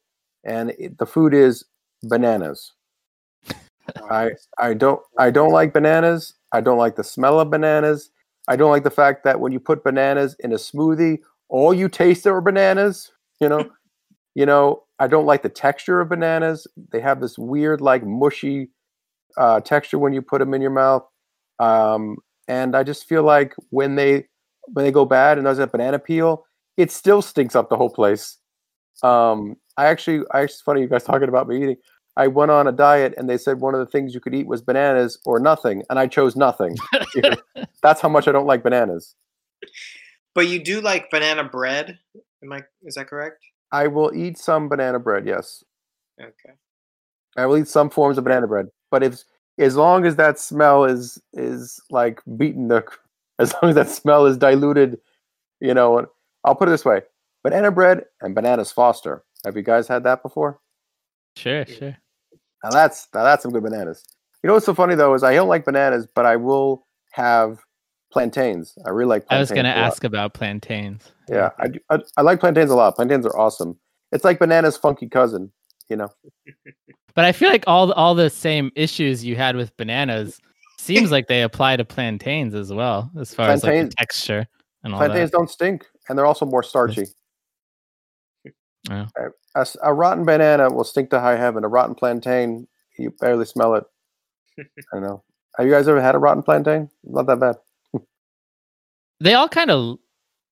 And 0.44 0.72
it, 0.72 0.98
the 0.98 1.06
food 1.06 1.34
is 1.34 1.66
bananas. 2.04 2.74
I 4.10 4.32
I 4.58 4.74
don't 4.74 5.02
I 5.18 5.32
don't 5.32 5.52
like 5.52 5.74
bananas. 5.74 6.34
I 6.52 6.62
don't 6.62 6.78
like 6.78 6.96
the 6.96 7.04
smell 7.04 7.40
of 7.40 7.50
bananas. 7.50 8.12
I 8.48 8.56
don't 8.56 8.72
like 8.72 8.84
the 8.84 8.90
fact 8.92 9.24
that 9.24 9.40
when 9.40 9.52
you 9.52 9.60
put 9.60 9.84
bananas 9.84 10.36
in 10.40 10.52
a 10.54 10.56
smoothie, 10.56 11.20
all 11.50 11.74
you 11.74 11.88
taste 11.88 12.26
are 12.28 12.42
bananas. 12.42 13.12
You 13.40 13.50
know, 13.50 13.70
you 14.36 14.46
know. 14.46 14.84
I 15.02 15.08
don't 15.08 15.26
like 15.26 15.44
the 15.44 15.50
texture 15.50 16.02
of 16.02 16.10
bananas. 16.10 16.68
They 16.92 17.00
have 17.00 17.22
this 17.22 17.38
weird, 17.38 17.80
like 17.80 18.04
mushy 18.06 18.70
uh, 19.38 19.62
texture 19.62 19.98
when 19.98 20.12
you 20.12 20.22
put 20.22 20.40
them 20.40 20.54
in 20.54 20.62
your 20.62 20.72
mouth. 20.72 21.08
Um, 21.60 22.18
and 22.50 22.76
I 22.76 22.84
just 22.84 23.08
feel 23.08 23.24
like 23.24 23.56
when 23.70 23.96
they 23.96 24.28
when 24.74 24.84
they 24.84 24.92
go 24.92 25.06
bad 25.06 25.38
and 25.38 25.48
there's 25.48 25.58
that 25.60 25.72
banana 25.72 26.00
peel, 26.00 26.46
it 26.76 26.92
still 26.92 27.22
stinks 27.22 27.56
up 27.56 27.70
the 27.70 27.78
whole 27.78 27.90
place. 27.90 28.38
Um, 29.04 29.56
I 29.78 29.86
actually, 29.86 30.26
I 30.32 30.42
it's 30.42 30.60
funny 30.60 30.82
you 30.82 30.88
guys 30.88 31.04
talking 31.04 31.30
about 31.30 31.48
me 31.48 31.58
eating. 31.58 31.78
I 32.18 32.28
went 32.28 32.52
on 32.52 32.68
a 32.68 32.72
diet 32.72 33.14
and 33.18 33.30
they 33.30 33.38
said 33.38 33.62
one 33.62 33.74
of 33.74 33.80
the 33.80 33.86
things 33.86 34.14
you 34.14 34.20
could 34.20 34.36
eat 34.36 34.48
was 34.48 34.62
bananas 34.62 35.20
or 35.26 35.40
nothing, 35.40 35.84
and 35.90 35.98
I 35.98 36.08
chose 36.08 36.36
nothing. 36.36 36.76
That's 37.84 38.02
how 38.02 38.10
much 38.10 38.28
I 38.28 38.34
don't 38.34 38.48
like 38.48 38.64
bananas. 38.64 39.16
But 40.36 40.48
you 40.48 40.62
do 40.62 40.82
like 40.82 41.10
banana 41.12 41.44
bread? 41.44 41.98
Am 42.44 42.52
I? 42.52 42.64
Is 42.84 42.96
that 42.96 43.08
correct? 43.08 43.38
I 43.72 43.88
will 43.88 44.12
eat 44.14 44.38
some 44.38 44.68
banana 44.68 45.00
bread. 45.00 45.26
Yes, 45.26 45.64
Okay. 46.20 46.56
I 47.38 47.46
will 47.46 47.58
eat 47.58 47.68
some 47.68 47.90
forms 47.90 48.18
of 48.18 48.24
banana 48.24 48.48
bread, 48.48 48.68
but 48.92 49.04
if 49.04 49.24
as 49.60 49.76
long 49.76 50.06
as 50.06 50.16
that 50.16 50.40
smell 50.40 50.86
is 50.86 51.22
is 51.34 51.80
like 51.92 52.22
beaten 52.38 52.70
the, 52.70 52.84
as 53.40 53.54
long 53.62 53.70
as 53.70 53.76
that 53.76 53.90
smell 53.90 54.26
is 54.26 54.38
diluted, 54.38 55.00
you 55.60 55.74
know, 55.74 56.08
I'll 56.44 56.56
put 56.56 56.68
it 56.68 56.72
this 56.72 56.86
way: 56.86 57.02
banana 57.44 57.72
bread 57.72 58.06
and 58.22 58.34
bananas 58.34 58.72
Foster. 58.72 59.24
Have 59.46 59.56
you 59.56 59.64
guys 59.64 59.88
had 59.88 60.04
that 60.04 60.22
before? 60.22 60.60
Sure, 61.36 61.66
sure. 61.66 61.98
Now 62.64 62.72
that's 62.72 63.08
now 63.14 63.24
that's 63.24 63.44
some 63.44 63.52
good 63.52 63.64
bananas. 63.64 64.04
You 64.44 64.48
know 64.48 64.54
what's 64.54 64.66
so 64.66 64.74
funny 64.74 64.96
though 64.96 65.14
is 65.14 65.24
I 65.24 65.34
don't 65.34 65.48
like 65.48 65.66
bananas, 65.66 66.08
but 66.14 66.26
I 66.26 66.36
will 66.36 66.86
have 67.12 67.60
plantains. 68.12 68.78
I 68.86 68.90
really 68.90 69.10
like. 69.10 69.28
Plantains. 69.28 69.52
I 69.52 69.54
was 69.54 69.58
gonna 69.58 69.70
ask 69.70 70.04
about 70.04 70.34
plantains. 70.34 71.12
Yeah, 71.30 71.50
I, 71.60 71.68
I 71.90 72.00
I 72.18 72.22
like 72.22 72.40
plantains 72.40 72.72
a 72.72 72.76
lot. 72.76 72.96
Plantains 72.96 73.26
are 73.26 73.38
awesome. 73.38 73.78
It's 74.12 74.24
like 74.24 74.40
bananas' 74.40 74.78
funky 74.78 75.08
cousin. 75.08 75.52
You 75.90 75.98
know. 75.98 76.10
But 77.16 77.26
I 77.26 77.32
feel 77.34 77.50
like 77.50 77.64
all 77.68 77.92
all 77.94 78.16
the 78.16 78.30
same 78.30 78.72
issues 78.76 79.26
you 79.26 79.36
had 79.36 79.56
with 79.58 79.76
bananas 79.76 80.40
seems 80.78 81.12
like 81.12 81.28
they 81.28 81.42
apply 81.42 81.76
to 81.76 81.84
plantains 81.84 82.54
as 82.54 82.72
well, 82.72 83.12
as 83.20 83.34
far 83.34 83.50
as 83.50 83.64
like 83.64 83.90
texture 83.90 84.48
and 84.84 84.94
all 84.94 85.00
Plantains 85.00 85.32
that. 85.32 85.38
don't 85.38 85.50
stink, 85.50 85.86
and 86.08 86.18
they're 86.18 86.26
also 86.28 86.46
more 86.46 86.64
starchy. 86.64 87.08
Yeah. 88.90 89.08
A, 89.56 89.66
a 89.84 89.94
rotten 89.94 90.24
banana 90.24 90.72
will 90.72 90.86
stink 90.86 91.10
to 91.10 91.20
high 91.20 91.36
heaven. 91.36 91.64
A 91.66 91.68
rotten 91.68 91.96
plantain, 91.96 92.68
you 92.98 93.12
barely 93.20 93.46
smell 93.46 93.76
it. 93.76 93.84
I 94.60 94.64
don't 94.94 95.02
know. 95.04 95.24
Have 95.58 95.66
you 95.68 95.74
guys 95.74 95.88
ever 95.90 96.00
had 96.02 96.16
a 96.16 96.20
rotten 96.20 96.44
plantain? 96.44 96.90
Not 97.04 97.28
that 97.28 97.40
bad. 97.40 97.56
They 99.20 99.34
all 99.34 99.50
kind 99.50 99.72
of 99.72 99.98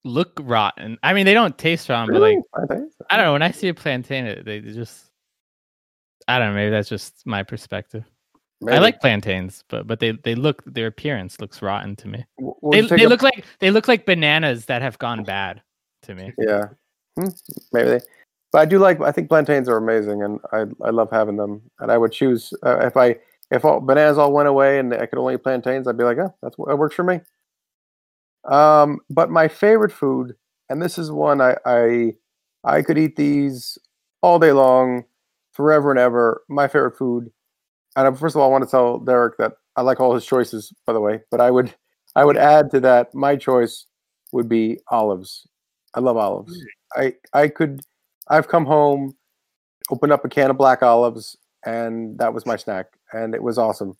look 0.03 0.37
rotten. 0.41 0.97
I 1.03 1.13
mean, 1.13 1.25
they 1.25 1.33
don't 1.33 1.57
taste 1.57 1.87
rotten, 1.87 2.13
but 2.13 2.19
Really? 2.19 2.35
like 2.35 2.43
Plantains? 2.67 2.93
I 3.09 3.15
don't 3.15 3.25
know. 3.27 3.33
When 3.33 3.41
I 3.43 3.51
see 3.51 3.69
a 3.69 3.73
plantain, 3.73 4.25
it- 4.25 4.43
they 4.43 4.59
just 4.59 5.06
I 6.27 6.39
don't 6.39 6.49
know. 6.49 6.55
Maybe 6.55 6.71
that's 6.71 6.89
just 6.89 7.25
my 7.25 7.43
perspective. 7.43 8.03
I 8.67 8.79
like 8.79 8.99
plantains, 8.99 9.63
but 9.69 9.87
but 9.87 9.99
they 9.99 10.11
they 10.11 10.35
look 10.35 10.63
their 10.65 10.87
appearance 10.87 11.39
looks 11.39 11.61
rotten 11.61 11.95
to 11.97 12.07
me. 12.07 12.25
They 12.71 12.81
they 12.81 13.05
a- 13.05 13.09
look 13.09 13.21
like 13.21 13.45
they 13.59 13.71
look 13.71 13.87
like 13.87 14.05
bananas 14.05 14.65
that 14.65 14.81
have 14.81 14.97
gone 14.99 15.23
bad 15.23 15.61
to 16.03 16.15
me. 16.15 16.33
Yeah, 16.37 16.67
Hmm, 17.17 17.29
maybe 17.71 17.89
they. 17.89 17.99
But 18.51 18.59
I 18.59 18.65
do 18.65 18.79
like. 18.79 18.99
I 19.01 19.11
think 19.11 19.29
plantains 19.29 19.69
are 19.69 19.77
amazing, 19.77 20.23
and 20.23 20.39
I 20.51 20.65
I 20.85 20.89
love 20.89 21.09
having 21.11 21.37
them. 21.37 21.61
And 21.79 21.91
I 21.91 21.97
would 21.97 22.11
choose 22.11 22.53
uh, 22.65 22.79
if 22.79 22.97
I 22.97 23.15
if 23.51 23.63
all 23.63 23.79
bananas 23.79 24.17
all 24.17 24.33
went 24.33 24.47
away 24.49 24.79
and 24.79 24.93
I 24.93 25.05
could 25.05 25.19
only 25.19 25.35
eat 25.35 25.43
plantains, 25.43 25.87
I'd 25.87 25.97
be 25.97 26.03
like, 26.03 26.17
oh, 26.17 26.33
that's 26.41 26.55
that 26.57 26.77
works 26.77 26.95
for 26.95 27.03
me. 27.03 27.21
Um, 28.45 28.99
but 29.09 29.29
my 29.29 29.47
favorite 29.47 29.91
food, 29.91 30.35
and 30.69 30.81
this 30.81 30.97
is 30.97 31.11
one 31.11 31.41
I 31.41 31.57
I 31.65 32.13
I 32.63 32.81
could 32.81 32.97
eat 32.97 33.15
these 33.15 33.77
all 34.21 34.39
day 34.39 34.51
long, 34.51 35.05
forever 35.57 35.91
and 35.91 35.99
ever. 35.99 36.43
My 36.47 36.67
favorite 36.67 36.97
food. 36.97 37.29
And 37.97 38.07
I- 38.07 38.11
first 38.17 38.35
of 38.35 38.41
all, 38.41 38.47
I 38.47 38.51
want 38.51 38.63
to 38.63 38.69
tell 38.69 38.99
Derek 38.99 39.37
that 39.39 39.53
I 39.75 39.81
like 39.81 39.99
all 39.99 40.13
his 40.13 40.25
choices, 40.25 40.71
by 40.85 40.93
the 40.93 41.01
way. 41.01 41.21
But 41.29 41.41
I 41.41 41.51
would 41.51 41.73
I 42.15 42.23
would 42.23 42.37
add 42.37 42.71
to 42.71 42.79
that 42.81 43.13
my 43.13 43.35
choice 43.35 43.85
would 44.31 44.47
be 44.47 44.79
olives. 44.89 45.47
I 45.93 45.99
love 45.99 46.15
olives. 46.17 46.57
I 46.95 47.15
I 47.33 47.47
could 47.49 47.81
I've 48.29 48.47
come 48.47 48.65
home, 48.65 49.15
opened 49.91 50.11
up 50.13 50.23
a 50.25 50.29
can 50.29 50.49
of 50.51 50.57
black 50.57 50.83
olives, 50.83 51.35
and 51.65 52.17
that 52.19 52.33
was 52.33 52.45
my 52.45 52.55
snack, 52.55 52.87
and 53.13 53.35
it 53.35 53.43
was 53.43 53.57
awesome. 53.57 53.97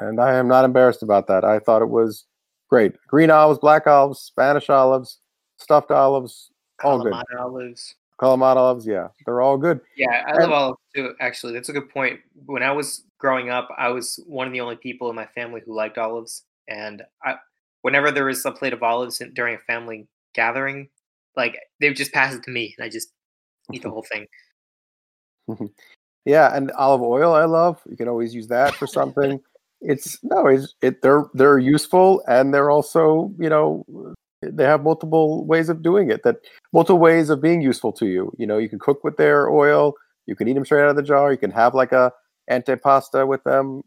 And 0.00 0.20
I 0.20 0.34
am 0.34 0.48
not 0.48 0.64
embarrassed 0.64 1.02
about 1.02 1.26
that. 1.28 1.44
I 1.44 1.58
thought 1.58 1.82
it 1.82 1.88
was 1.88 2.26
great. 2.68 2.94
Green 3.06 3.30
olives, 3.30 3.58
black 3.58 3.86
olives, 3.86 4.20
Spanish 4.20 4.68
olives, 4.70 5.20
stuffed 5.58 5.90
olives, 5.90 6.50
all 6.84 7.02
good. 7.02 7.14
Olives. 7.38 7.94
Kalamata 8.20 8.56
olives, 8.56 8.86
yeah, 8.86 9.08
they're 9.24 9.42
all 9.42 9.58
good. 9.58 9.80
Yeah, 9.96 10.24
I 10.26 10.38
love 10.40 10.50
olives 10.50 10.80
too. 10.94 11.14
Actually, 11.20 11.52
that's 11.52 11.68
a 11.68 11.72
good 11.72 11.90
point. 11.90 12.20
When 12.46 12.62
I 12.62 12.72
was 12.72 13.04
growing 13.18 13.50
up, 13.50 13.68
I 13.76 13.88
was 13.88 14.22
one 14.26 14.46
of 14.46 14.52
the 14.52 14.60
only 14.60 14.76
people 14.76 15.10
in 15.10 15.16
my 15.16 15.26
family 15.26 15.60
who 15.64 15.74
liked 15.74 15.98
olives, 15.98 16.44
and 16.68 17.02
I, 17.22 17.36
whenever 17.82 18.10
there 18.10 18.24
was 18.24 18.44
a 18.46 18.52
plate 18.52 18.72
of 18.72 18.82
olives 18.82 19.20
in, 19.20 19.34
during 19.34 19.54
a 19.54 19.58
family 19.58 20.06
gathering, 20.34 20.88
like 21.36 21.58
they 21.80 21.88
would 21.88 21.96
just 21.96 22.12
pass 22.12 22.34
it 22.34 22.42
to 22.44 22.50
me, 22.50 22.74
and 22.78 22.84
I 22.84 22.88
just 22.88 23.08
eat 23.72 23.82
the 23.82 23.90
whole 23.96 24.06
thing. 24.10 24.26
Yeah, 26.24 26.56
and 26.56 26.70
olive 26.72 27.02
oil 27.02 27.34
I 27.34 27.44
love. 27.44 27.80
You 27.88 27.96
can 27.96 28.08
always 28.08 28.34
use 28.34 28.48
that 28.48 28.74
for 28.74 28.86
something. 28.86 29.40
it's 29.80 30.18
no, 30.22 30.46
it's 30.46 30.74
it 30.82 31.02
they're 31.02 31.26
they're 31.34 31.58
useful 31.58 32.22
and 32.28 32.52
they're 32.52 32.70
also, 32.70 33.32
you 33.38 33.48
know, 33.48 33.84
they 34.52 34.64
have 34.64 34.82
multiple 34.82 35.44
ways 35.46 35.68
of 35.68 35.82
doing 35.82 36.10
it 36.10 36.22
that 36.24 36.36
multiple 36.72 36.98
ways 36.98 37.30
of 37.30 37.40
being 37.40 37.60
useful 37.60 37.92
to 37.92 38.06
you. 38.06 38.32
You 38.38 38.46
know, 38.46 38.58
you 38.58 38.68
can 38.68 38.78
cook 38.78 39.04
with 39.04 39.16
their 39.16 39.48
oil, 39.48 39.94
you 40.26 40.36
can 40.36 40.48
eat 40.48 40.54
them 40.54 40.64
straight 40.64 40.82
out 40.82 40.90
of 40.90 40.96
the 40.96 41.02
jar, 41.02 41.32
you 41.32 41.38
can 41.38 41.50
have 41.50 41.74
like 41.74 41.92
a 41.92 42.12
antipasta 42.50 43.26
with 43.26 43.42
them. 43.44 43.82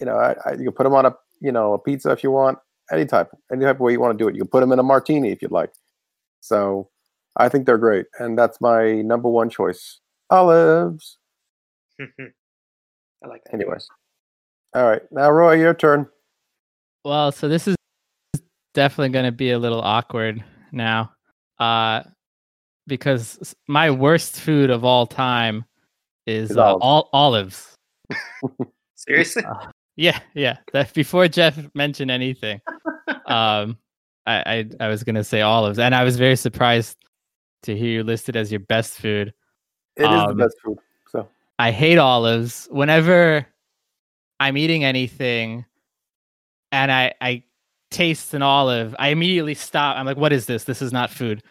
You 0.00 0.06
know, 0.06 0.16
I, 0.16 0.34
I, 0.44 0.52
you 0.52 0.64
can 0.64 0.72
put 0.72 0.84
them 0.84 0.94
on 0.94 1.06
a, 1.06 1.14
you 1.40 1.52
know, 1.52 1.74
a 1.74 1.78
pizza 1.78 2.10
if 2.10 2.22
you 2.22 2.30
want, 2.30 2.58
any 2.90 3.04
type, 3.04 3.30
any 3.52 3.64
type 3.64 3.76
of 3.76 3.80
way 3.80 3.92
you 3.92 4.00
want 4.00 4.16
to 4.16 4.22
do 4.22 4.28
it. 4.28 4.34
You 4.34 4.42
can 4.42 4.48
put 4.48 4.60
them 4.60 4.72
in 4.72 4.78
a 4.78 4.82
martini 4.82 5.30
if 5.30 5.42
you'd 5.42 5.52
like. 5.52 5.72
So, 6.40 6.88
I 7.36 7.48
think 7.48 7.66
they're 7.66 7.78
great 7.78 8.06
and 8.18 8.38
that's 8.38 8.60
my 8.60 9.02
number 9.02 9.28
one 9.28 9.50
choice. 9.50 10.00
Olives. 10.30 11.18
I 12.00 13.28
like 13.28 13.42
that. 13.44 13.54
Anyways. 13.54 13.88
All 14.74 14.88
right. 14.88 15.02
Now, 15.10 15.30
Roy, 15.30 15.54
your 15.54 15.74
turn. 15.74 16.08
Well, 17.04 17.32
so 17.32 17.48
this 17.48 17.66
is 17.66 17.76
definitely 18.74 19.10
going 19.10 19.24
to 19.26 19.32
be 19.32 19.50
a 19.50 19.58
little 19.58 19.80
awkward 19.80 20.42
now, 20.72 21.12
uh, 21.58 22.02
because 22.86 23.54
my 23.68 23.90
worst 23.90 24.40
food 24.40 24.70
of 24.70 24.84
all 24.84 25.06
time 25.06 25.64
is 26.26 26.50
Is 26.52 26.56
uh, 26.56 26.76
olives. 26.76 26.82
all 26.82 27.08
olives. 27.12 27.74
Seriously? 28.94 29.42
Yeah, 29.96 30.20
yeah. 30.34 30.58
That 30.72 30.92
before 30.94 31.28
Jeff 31.28 31.58
mentioned 31.74 32.10
anything, 32.10 32.60
um, 33.26 33.76
I, 34.26 34.42
I 34.46 34.70
I 34.80 34.88
was 34.88 35.02
gonna 35.04 35.24
say 35.24 35.40
olives, 35.40 35.78
and 35.78 35.94
I 35.94 36.04
was 36.04 36.16
very 36.16 36.36
surprised 36.36 36.96
to 37.64 37.76
hear 37.76 37.90
you 37.90 38.04
listed 38.04 38.36
as 38.36 38.50
your 38.50 38.60
best 38.60 38.94
food. 38.98 39.32
It 39.96 40.02
is 40.04 40.08
Um, 40.08 40.28
the 40.28 40.44
best 40.44 40.56
food. 40.64 40.78
So, 41.08 41.28
I 41.58 41.70
hate 41.70 41.98
olives. 41.98 42.68
Whenever 42.70 43.46
I'm 44.38 44.56
eating 44.56 44.84
anything 44.84 45.64
and 46.72 46.90
I 46.90 47.12
I 47.20 47.42
taste 47.90 48.34
an 48.34 48.42
olive, 48.42 48.94
I 48.98 49.08
immediately 49.08 49.54
stop. 49.54 49.96
I'm 49.96 50.06
like, 50.06 50.16
what 50.16 50.32
is 50.32 50.46
this? 50.46 50.64
This 50.64 50.82
is 50.82 50.92
not 50.92 51.10
food. 51.10 51.42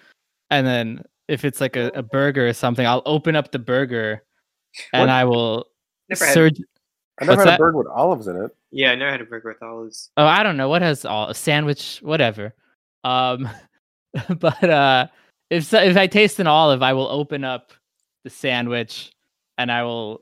And 0.50 0.66
then 0.66 1.04
if 1.28 1.46
it's 1.46 1.62
like 1.62 1.76
a, 1.76 1.92
a 1.94 2.02
burger 2.04 2.48
or 2.48 2.54
something, 2.54 2.86
I'll 2.86 3.04
open 3.06 3.36
up 3.36 3.52
the 3.52 3.60
burger 3.60 4.24
and 4.94 5.02
What? 5.02 5.10
I 5.10 5.24
will 5.26 5.68
Never 6.10 6.26
had. 6.26 6.34
surge. 6.34 6.62
I 7.22 7.26
never 7.26 7.32
what's 7.38 7.46
had 7.46 7.52
that? 7.52 7.56
a 7.56 7.64
burger 7.64 7.78
with 7.78 7.88
olives 7.88 8.28
in 8.28 8.36
it. 8.36 8.56
Yeah, 8.72 8.92
I 8.92 8.96
never 8.96 9.12
had 9.12 9.22
a 9.22 9.26
burger 9.26 9.50
with 9.50 9.62
olives. 9.62 10.10
Oh, 10.18 10.26
I 10.26 10.44
don't 10.44 10.58
know 10.58 10.70
what 10.70 10.82
has 10.82 11.06
all 11.06 11.30
a 11.30 11.36
sandwich, 11.36 12.00
whatever. 12.02 12.54
Um, 13.04 13.50
but 14.40 14.64
uh, 14.64 15.08
if 15.50 15.66
so, 15.66 15.80
if 15.82 15.98
I 15.98 16.08
taste 16.08 16.40
an 16.40 16.48
olive, 16.48 16.82
I 16.82 16.94
will 16.94 17.08
open 17.08 17.44
up 17.44 17.74
the 18.24 18.30
sandwich 18.30 19.12
and 19.58 19.72
I 19.72 19.84
will 19.84 20.22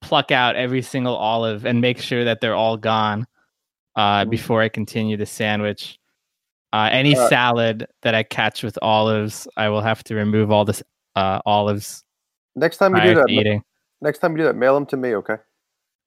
pluck 0.00 0.30
out 0.30 0.54
every 0.56 0.82
single 0.82 1.16
olive 1.16 1.66
and 1.66 1.80
make 1.80 1.98
sure 1.98 2.24
that 2.24 2.40
they're 2.40 2.54
all 2.54 2.76
gone 2.76 3.26
uh, 3.98 4.24
Mm. 4.24 4.30
before 4.30 4.62
I 4.62 4.68
continue 4.68 5.16
the 5.16 5.26
sandwich. 5.26 5.98
Uh, 6.72 6.88
any 6.92 7.16
Uh, 7.16 7.28
salad 7.28 7.86
that 8.02 8.14
I 8.14 8.22
catch 8.22 8.62
with 8.62 8.78
olives, 8.80 9.48
I 9.56 9.68
will 9.68 9.80
have 9.80 10.04
to 10.04 10.14
remove 10.14 10.50
all 10.52 10.64
the 10.64 10.72
s- 10.74 10.82
uh, 11.16 11.40
olives 11.44 12.04
Next 12.54 12.78
time 12.78 12.94
you 12.94 13.02
do 13.02 13.14
that, 13.14 13.28
eating. 13.30 13.62
next 14.00 14.18
time 14.20 14.32
you 14.32 14.38
do 14.38 14.44
that, 14.44 14.56
mail 14.56 14.74
them 14.74 14.86
to 14.86 14.96
me, 14.96 15.14
okay? 15.16 15.36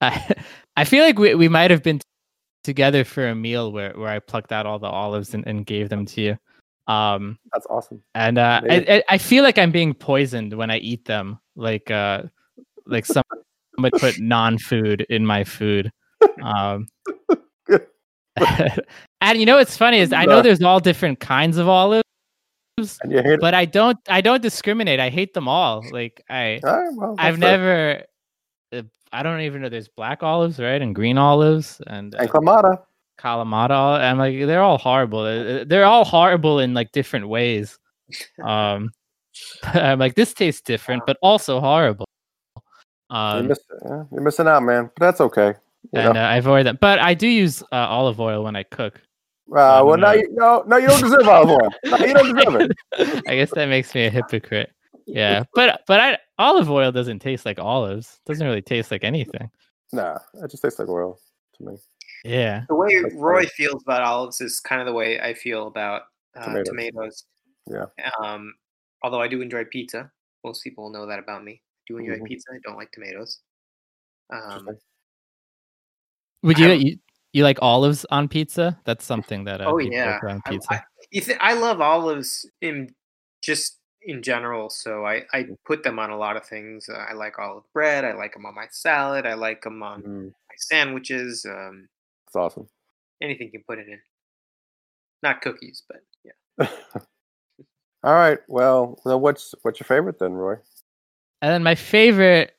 I, 0.02 0.36
I 0.78 0.84
feel 0.86 1.04
like 1.04 1.18
we, 1.20 1.36
we 1.36 1.48
might 1.50 1.72
have 1.72 1.82
been 1.84 2.00
t- 2.00 2.06
together 2.64 3.04
for 3.04 3.28
a 3.28 3.36
meal 3.36 3.72
where, 3.72 3.94
where 3.98 4.10
I 4.10 4.20
plucked 4.20 4.52
out 4.52 4.66
all 4.66 4.80
the 4.80 4.88
olives 4.88 5.34
and, 5.34 5.46
and 5.48 5.66
gave 5.66 5.90
them 5.90 6.06
to 6.08 6.22
you. 6.22 6.38
Um, 6.88 7.38
That's 7.54 7.66
awesome. 7.68 8.04
and 8.16 8.38
uh, 8.38 8.62
I, 8.70 9.04
I 9.10 9.18
feel 9.18 9.44
like 9.44 9.58
I'm 9.58 9.72
being 9.72 9.94
poisoned 9.94 10.54
when 10.54 10.70
I 10.72 10.78
eat 10.78 11.06
them. 11.06 11.40
Like 11.56 11.90
uh, 11.92 12.24
like 12.86 13.06
some- 13.06 13.24
somebody 13.76 14.00
put 14.00 14.20
non-food 14.36 15.06
in 15.10 15.26
my 15.26 15.44
food. 15.44 15.92
Um, 16.42 16.88
and 19.22 19.40
you 19.40 19.46
know 19.46 19.58
what's 19.58 19.78
funny 19.78 20.00
is 20.00 20.12
I 20.14 20.26
know 20.26 20.42
there's 20.42 20.62
all 20.62 20.80
different 20.80 21.20
kinds 21.20 21.58
of 21.58 21.68
olives, 21.68 22.04
And 23.02 23.12
you 23.12 23.22
hate 23.22 23.40
but 23.40 23.54
I 23.54 23.66
don't. 23.66 23.98
I 24.10 24.22
don't 24.22 24.42
discriminate. 24.42 25.00
I 25.00 25.10
hate 25.10 25.34
them 25.34 25.48
all. 25.48 25.84
Like 25.92 26.24
I, 26.30 26.60
right, 26.64 26.90
well, 26.94 27.16
I've 27.18 27.38
fair. 27.38 27.58
never. 27.58 28.04
uh, 28.74 28.82
I 29.14 29.24
don't 29.24 29.42
even 29.42 29.62
know. 29.62 29.70
There's 29.70 29.88
black 29.90 30.24
olives, 30.24 30.60
right, 30.60 30.82
and 30.82 30.96
green 30.96 31.18
olives, 31.18 31.82
and 31.88 32.16
And 32.16 32.30
uh, 32.30 32.32
Clamata. 32.34 32.82
Kalamata. 33.20 34.00
I'm 34.00 34.18
like, 34.18 34.36
they're 34.48 34.64
all 34.64 34.78
horrible. 34.80 35.20
Uh, 35.20 35.64
They're 35.66 35.86
all 35.86 36.06
horrible 36.06 36.60
in 36.60 36.74
like 36.74 36.92
different 36.92 37.28
ways. 37.28 37.78
Um, 38.44 38.90
I'm 39.64 40.00
like, 40.00 40.16
this 40.16 40.34
tastes 40.34 40.62
different, 40.62 41.04
but 41.06 41.18
also 41.22 41.60
horrible. 41.62 42.06
you're, 43.12 43.18
Um, 43.18 43.48
miss- 43.48 43.60
yeah, 43.86 44.04
you're 44.12 44.22
missing 44.22 44.48
out, 44.48 44.64
man. 44.64 44.90
But 44.98 45.06
that's 45.06 45.22
okay. 45.22 45.54
You 45.94 46.00
and 46.00 46.18
uh, 46.18 46.22
I 46.22 46.38
avoid 46.38 46.66
them, 46.66 46.78
but 46.80 47.00
I 47.00 47.14
do 47.14 47.28
use 47.28 47.62
uh, 47.64 47.76
olive 47.76 48.20
oil 48.20 48.44
when 48.44 48.56
I 48.56 48.64
cook. 48.64 49.02
Uh, 49.50 49.84
well, 49.84 49.94
I'm 49.94 50.00
now 50.00 50.12
you 50.14 50.30
no, 50.32 50.64
no, 50.66 50.78
you 50.78 50.88
don't 50.88 51.02
deserve 51.02 51.28
olive 51.28 51.50
oil. 51.50 51.70
No, 51.86 51.98
you 52.06 52.14
don't 52.14 52.36
deserve 52.36 52.62
it. 52.62 53.24
I 53.28 53.36
guess 53.36 53.52
that 53.52 53.68
makes 53.68 53.94
me 53.94 54.06
a 54.06 54.10
hypocrite. 54.10 54.72
Yeah, 55.08 55.44
but 55.56 55.82
but 55.88 56.00
I 56.00 56.18
olive 56.38 56.70
oil 56.70 56.92
doesn't 56.92 57.20
taste 57.20 57.46
like 57.46 57.60
olives. 57.60 58.20
Doesn't 58.26 58.46
really 58.46 58.62
taste 58.62 58.92
like 58.92 59.04
anything. 59.04 59.50
Nah, 59.92 60.20
it 60.36 60.52
just 60.52 60.64
tastes 60.64 60.80
like 60.80 60.88
oil 60.88 61.20
to 61.58 61.66
me. 61.66 61.78
Yeah. 62.24 62.64
The 62.70 62.76
way 62.76 63.02
That's 63.02 63.16
Roy 63.16 63.40
funny. 63.40 63.48
feels 63.58 63.82
about 63.84 64.04
olives 64.04 64.40
is 64.40 64.62
kind 64.62 64.80
of 64.80 64.86
the 64.88 64.94
way 64.94 65.20
I 65.20 65.34
feel 65.34 65.68
about 65.68 66.04
uh, 66.38 66.46
Tomatoes. 66.46 66.68
tomatoes. 66.68 67.24
Yeah. 67.70 67.86
Um, 68.24 68.54
although 69.04 69.20
I 69.22 69.28
do 69.28 69.42
enjoy 69.42 69.66
pizza. 69.66 70.10
Most 70.46 70.64
people 70.64 70.90
know 70.92 71.06
that 71.08 71.20
about 71.20 71.44
me. 71.44 71.54
I 71.62 71.82
do 71.88 71.98
enjoy 71.98 72.20
Mhm. 72.20 72.26
pizza. 72.28 72.50
I 72.54 72.60
don't 72.64 72.78
like 72.78 72.92
tomatoes. 72.92 73.40
Um, 74.32 74.42
Interesting. 74.44 74.78
Would 76.44 76.58
you 76.60 76.72
you, 76.72 76.98
you 77.34 77.44
like 77.44 77.60
olives 77.62 78.06
on 78.12 78.28
pizza? 78.28 78.80
That's 78.86 79.06
something 79.06 79.44
that 79.46 79.62
uh, 79.62 79.66
Oh, 79.68 79.78
yeah. 79.78 80.20
put 80.20 80.30
on 80.32 80.42
I- 80.46 80.50
pizza. 80.50 80.74
I, 80.74 80.82
you 81.12 81.22
thi- 81.22 81.38
I 81.40 81.54
love 81.54 81.82
olives 81.82 82.50
in 82.62 82.94
just 83.44 83.78
in 84.04 84.24
general, 84.24 84.70
so 84.70 85.06
I, 85.06 85.24
I 85.34 85.46
put 85.66 85.84
them 85.84 86.00
on 86.00 86.10
a 86.10 86.18
lot 86.18 86.36
of 86.38 86.46
things. 86.46 86.88
Uh, 86.90 86.98
I 86.98 87.14
like 87.14 87.38
olive 87.38 87.64
bread. 87.74 88.04
I 88.06 88.14
like 88.14 88.34
them 88.34 88.46
on 88.46 88.56
my 88.56 88.66
salad. 88.72 89.26
I 89.26 89.34
like 89.36 89.62
them 89.62 89.84
on 89.84 90.02
Mm, 90.02 90.26
my 90.28 90.56
sandwiches. 90.58 91.46
Um, 91.48 91.88
it's 92.28 92.36
awesome. 92.36 92.68
anything 93.22 93.48
you 93.48 93.52
can 93.52 93.64
put 93.68 93.78
it 93.80 93.88
in. 93.88 94.00
Not 95.22 95.42
cookies, 95.42 95.84
but 95.88 96.02
yeah. 96.24 96.68
All 98.04 98.14
right. 98.14 98.40
Well, 98.48 99.00
well, 99.06 99.20
what's 99.20 99.54
what's 99.62 99.80
your 99.80 99.86
favorite 99.86 100.18
then, 100.18 100.34
Roy? 100.34 100.56
And 101.44 101.52
then 101.52 101.64
my 101.64 101.76
favorite, 101.76 102.56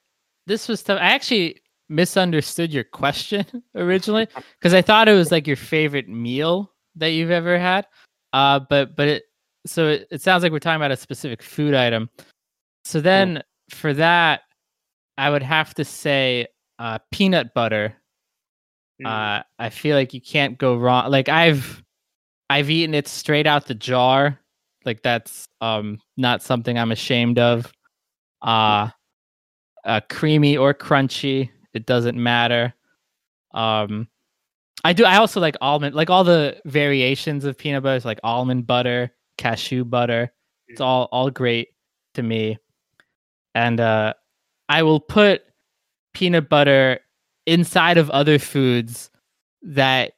this 0.47 0.69
was 0.69 0.83
tough. 0.83 1.01
I 1.01 1.07
actually 1.15 1.61
misunderstood 1.93 2.73
your 2.73 2.85
question 2.85 3.45
originally 3.75 4.27
because 4.59 4.75
I 4.75 4.83
thought 4.83 5.09
it 5.09 5.15
was 5.15 5.31
like 5.31 5.47
your 5.47 5.57
favorite 5.57 6.09
meal 6.09 6.73
that 6.97 7.09
you've 7.09 7.31
ever 7.31 7.59
had. 7.59 7.87
Uh, 8.33 8.61
but 8.69 8.97
but 8.97 9.09
it 9.09 9.25
so 9.67 9.89
it, 9.89 10.09
it 10.11 10.23
sounds 10.23 10.43
like 10.43 10.53
we're 10.53 10.59
talking 10.59 10.77
about 10.77 10.91
a 10.91 10.97
specific 10.97 11.43
food 11.43 11.75
item. 11.75 12.09
So 12.85 13.01
then 13.01 13.43
for 13.71 13.93
that, 13.95 14.43
I 15.19 15.31
would 15.31 15.43
have 15.43 15.75
to 15.75 15.85
say 15.85 16.47
uh, 16.79 16.99
peanut 17.13 17.55
butter. 17.55 17.95
Mm. 19.03 19.07
Uh, 19.07 19.43
I 19.59 19.71
feel 19.71 19.97
like 19.97 20.15
you 20.15 20.21
can't 20.21 20.59
go 20.59 20.77
wrong. 20.77 21.11
Like 21.11 21.29
I've 21.29 21.83
I've 22.51 22.71
eaten 22.71 22.95
it 22.95 23.07
straight 23.07 23.47
out 23.47 23.67
the 23.67 23.75
jar. 23.75 24.39
Like 24.85 25.03
that's 25.03 25.49
um 25.61 26.01
not 26.17 26.43
something 26.43 26.79
I'm 26.79 26.93
ashamed 26.93 27.39
of. 27.39 27.73
Uh, 28.41 28.89
uh 29.85 30.01
creamy 30.09 30.57
or 30.57 30.75
crunchy, 30.75 31.51
it 31.75 31.87
doesn't 31.87 32.17
matter. 32.23 32.75
Um 33.53 34.09
I 34.85 34.93
do 34.93 35.05
I 35.05 35.17
also 35.17 35.41
like 35.41 35.57
almond 35.61 35.95
like 35.95 36.11
all 36.11 36.25
the 36.25 36.61
variations 36.65 37.45
of 37.45 37.57
peanut 37.59 37.83
butter, 37.83 38.07
like 38.07 38.21
almond 38.25 38.67
butter, 38.67 39.13
cashew 39.39 39.85
butter. 39.85 40.33
It's 40.69 40.81
all 40.81 41.09
all 41.13 41.31
great 41.31 41.69
to 42.15 42.23
me. 42.23 42.59
And 43.55 43.79
uh 43.81 44.15
I 44.69 44.83
will 44.83 45.01
put 45.01 45.43
peanut 46.15 46.49
butter 46.49 47.01
inside 47.47 47.99
of 47.99 48.11
other 48.11 48.39
foods 48.39 49.11
that 49.63 50.13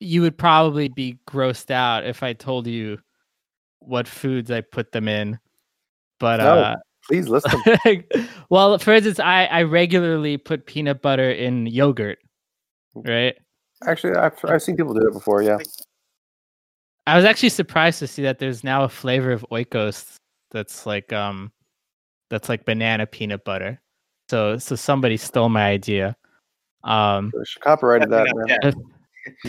you 0.00 0.20
would 0.22 0.36
probably 0.36 0.88
be 0.88 1.18
grossed 1.28 1.70
out 1.70 2.04
if 2.06 2.22
I 2.22 2.32
told 2.32 2.66
you 2.66 2.98
what 3.80 4.08
foods 4.08 4.50
I 4.50 4.60
put 4.60 4.92
them 4.92 5.08
in. 5.08 5.38
But 6.18 6.38
No. 6.38 6.58
uh 6.58 6.76
Please 7.08 7.28
list 7.28 7.46
them. 7.84 8.04
well, 8.50 8.78
for 8.78 8.94
instance, 8.94 9.20
I, 9.20 9.44
I 9.46 9.62
regularly 9.62 10.36
put 10.36 10.66
peanut 10.66 11.02
butter 11.02 11.30
in 11.30 11.66
yogurt, 11.66 12.18
right? 12.94 13.36
Actually, 13.86 14.16
I've 14.16 14.32
I've 14.44 14.62
seen 14.62 14.76
people 14.76 14.94
do 14.94 15.06
it 15.06 15.12
before. 15.12 15.42
Yeah. 15.42 15.58
I 17.06 17.14
was 17.14 17.24
actually 17.24 17.50
surprised 17.50 18.00
to 18.00 18.06
see 18.06 18.22
that 18.22 18.38
there's 18.38 18.64
now 18.64 18.82
a 18.82 18.88
flavor 18.88 19.30
of 19.30 19.46
Oikos 19.52 20.16
that's 20.50 20.86
like 20.86 21.12
um 21.12 21.52
that's 22.30 22.48
like 22.48 22.64
banana 22.64 23.06
peanut 23.06 23.44
butter. 23.44 23.80
So 24.28 24.58
so 24.58 24.74
somebody 24.74 25.16
stole 25.16 25.48
my 25.48 25.66
idea. 25.66 26.16
Um 26.82 27.32
She 27.44 27.60
copyrighted 27.60 28.10
that. 28.10 28.24
Definitely 28.24 28.56
not 28.64 28.74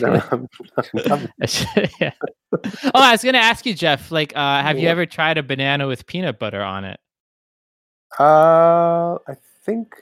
Man. 0.02 0.48
yet. 0.94 1.30
I 1.42 1.46
should- 1.46 1.90
yeah. 2.00 2.12
Oh, 2.52 2.90
I 2.94 3.12
was 3.12 3.22
gonna 3.24 3.38
ask 3.38 3.66
you, 3.66 3.74
Jeff. 3.74 4.10
Like, 4.10 4.36
uh, 4.36 4.62
have 4.62 4.78
you 4.78 4.88
ever 4.88 5.06
tried 5.06 5.38
a 5.38 5.42
banana 5.42 5.86
with 5.86 6.06
peanut 6.06 6.38
butter 6.38 6.62
on 6.62 6.84
it? 6.84 6.98
Uh, 8.18 9.14
I 9.28 9.34
think 9.64 9.94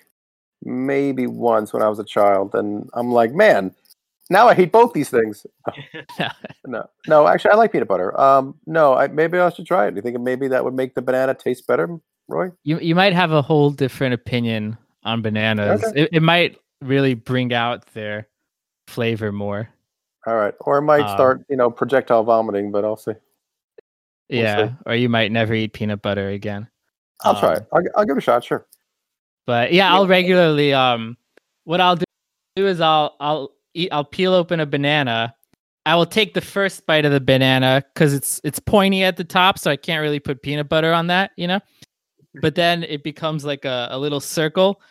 maybe 0.63 1.27
once 1.27 1.73
when 1.73 1.83
I 1.83 1.89
was 1.89 1.99
a 1.99 2.05
child, 2.05 2.55
and 2.55 2.89
I'm 2.95 3.11
like, 3.13 3.33
man, 3.33 3.75
now 4.31 4.49
I 4.49 4.55
hate 4.55 4.73
both 4.73 4.93
these 4.93 5.11
things. 5.11 5.47
No, 6.67 6.89
no, 7.07 7.27
actually, 7.29 7.53
I 7.53 7.55
like 7.57 7.73
peanut 7.73 7.89
butter. 7.89 8.19
Um, 8.21 8.55
no, 8.67 8.95
I 8.95 9.09
maybe 9.09 9.39
I 9.39 9.51
should 9.51 9.67
try 9.67 9.87
it. 9.87 9.91
Do 9.93 9.97
you 9.97 10.03
think 10.03 10.21
maybe 10.21 10.49
that 10.49 10.65
would 10.65 10.75
make 10.75 10.95
the 10.95 11.03
banana 11.03 11.35
taste 11.35 11.67
better, 11.67 11.89
Roy? 12.29 12.51
you 12.65 12.79
you 12.81 12.95
might 12.95 13.13
have 13.13 13.33
a 13.33 13.43
whole 13.43 13.71
different 13.71 14.15
opinion 14.15 14.77
on 15.05 15.23
bananas. 15.23 15.85
Okay. 15.85 16.03
It, 16.03 16.09
it 16.15 16.23
might 16.23 16.59
really 16.83 17.15
bring 17.15 17.53
out 17.53 17.87
their 17.95 18.29
flavor 18.89 19.31
more. 19.33 19.69
All 20.27 20.35
right, 20.35 20.55
or 20.61 20.79
it 20.79 20.83
might 20.83 21.03
Um, 21.03 21.17
start, 21.17 21.45
you 21.49 21.57
know, 21.57 21.71
projectile 21.71 22.25
vomiting, 22.25 22.73
but 22.73 22.85
I'll 22.85 22.97
see. 22.97 23.13
We'll 24.29 24.41
yeah, 24.43 24.69
see. 24.69 24.75
or 24.87 24.95
you 24.97 25.09
might 25.09 25.31
never 25.31 25.55
eat 25.55 25.73
peanut 25.73 26.03
butter 26.03 26.31
again. 26.31 26.69
I'll 27.25 27.39
try 27.39 27.55
Um, 27.55 27.57
it. 27.57 27.69
I'll, 27.73 27.83
I'll 27.97 28.05
give 28.05 28.17
it 28.17 28.19
a 28.19 28.23
shot. 28.23 28.45
Sure. 28.45 28.67
But 29.47 29.73
yeah, 29.73 29.93
I'll 29.93 30.07
regularly 30.07 30.73
um 30.73 31.17
what 31.65 31.81
I'll 31.81 31.97
do 31.97 32.05
is 32.67 32.81
I'll 32.81 33.17
I'll 33.21 33.53
eat 33.75 33.89
I'll 33.93 34.05
peel 34.05 34.33
open 34.35 34.61
a 34.61 34.67
banana. 34.67 35.35
I 35.85 35.95
will 35.95 36.07
take 36.07 36.35
the 36.35 36.41
first 36.41 36.85
bite 36.87 37.05
of 37.05 37.13
the 37.13 37.21
banana 37.21 37.83
cuz 37.95 38.13
it's 38.13 38.41
it's 38.45 38.59
pointy 38.59 39.05
at 39.05 39.17
the 39.17 39.25
top 39.25 39.59
so 39.59 39.71
I 39.71 39.77
can't 39.77 40.03
really 40.03 40.19
put 40.21 40.43
peanut 40.43 40.69
butter 40.69 40.93
on 40.93 41.07
that, 41.09 41.31
you 41.37 41.47
know? 41.47 41.61
But 42.43 42.55
then 42.55 42.83
it 42.85 43.03
becomes 43.03 43.45
like 43.45 43.65
a, 43.65 43.89
a 43.91 43.99
little 43.99 44.21
circle. 44.21 44.83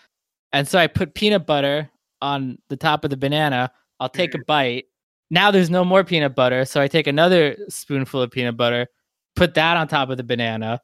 And 0.54 0.68
so 0.68 0.80
I 0.80 0.88
put 0.88 1.14
peanut 1.14 1.46
butter 1.46 1.90
on 2.22 2.58
the 2.70 2.78
top 2.78 3.04
of 3.04 3.10
the 3.10 3.18
banana. 3.18 3.72
I'll 4.00 4.10
take 4.10 4.34
a 4.34 4.40
bite. 4.48 4.86
Now 5.30 5.52
there's 5.52 5.70
no 5.70 5.84
more 5.84 6.04
peanut 6.04 6.34
butter, 6.34 6.66
so 6.66 6.80
I 6.82 6.88
take 6.88 7.08
another 7.08 7.58
spoonful 7.68 8.22
of 8.22 8.32
peanut 8.32 8.56
butter, 8.56 8.88
put 9.36 9.54
that 9.56 9.76
on 9.76 9.88
top 9.88 10.10
of 10.10 10.18
the 10.18 10.24
banana, 10.24 10.80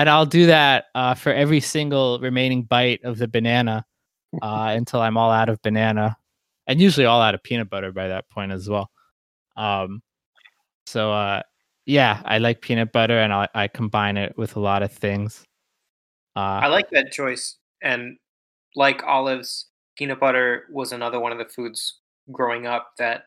and 0.00 0.10
I'll 0.10 0.26
do 0.26 0.46
that 0.46 0.86
uh, 0.94 1.14
for 1.14 1.32
every 1.32 1.60
single 1.60 2.18
remaining 2.20 2.62
bite 2.62 3.04
of 3.04 3.18
the 3.18 3.28
banana 3.28 3.84
uh, 4.42 4.74
until 4.76 5.00
I'm 5.00 5.16
all 5.16 5.30
out 5.30 5.48
of 5.48 5.60
banana, 5.62 6.16
and 6.66 6.80
usually 6.80 7.06
all 7.06 7.20
out 7.20 7.34
of 7.34 7.42
peanut 7.42 7.70
butter 7.70 7.92
by 7.92 8.08
that 8.08 8.28
point 8.30 8.52
as 8.52 8.68
well. 8.68 8.90
Um, 9.56 10.02
so 10.86 11.12
uh, 11.12 11.42
yeah, 11.86 12.20
I 12.24 12.38
like 12.38 12.60
peanut 12.60 12.92
butter, 12.92 13.18
and 13.18 13.32
I, 13.32 13.48
I 13.54 13.68
combine 13.68 14.16
it 14.16 14.36
with 14.36 14.56
a 14.56 14.60
lot 14.60 14.82
of 14.82 14.92
things. 14.92 15.44
I 16.34 16.66
Uh, 16.66 16.70
like 16.70 16.90
that 16.90 17.12
choice. 17.12 17.56
And 17.82 18.18
like 18.74 19.02
olives, 19.04 19.68
peanut 19.96 20.20
butter 20.20 20.64
was 20.70 20.92
another 20.92 21.20
one 21.20 21.32
of 21.32 21.38
the 21.38 21.44
foods 21.44 22.00
growing 22.30 22.66
up 22.66 22.92
that 22.98 23.24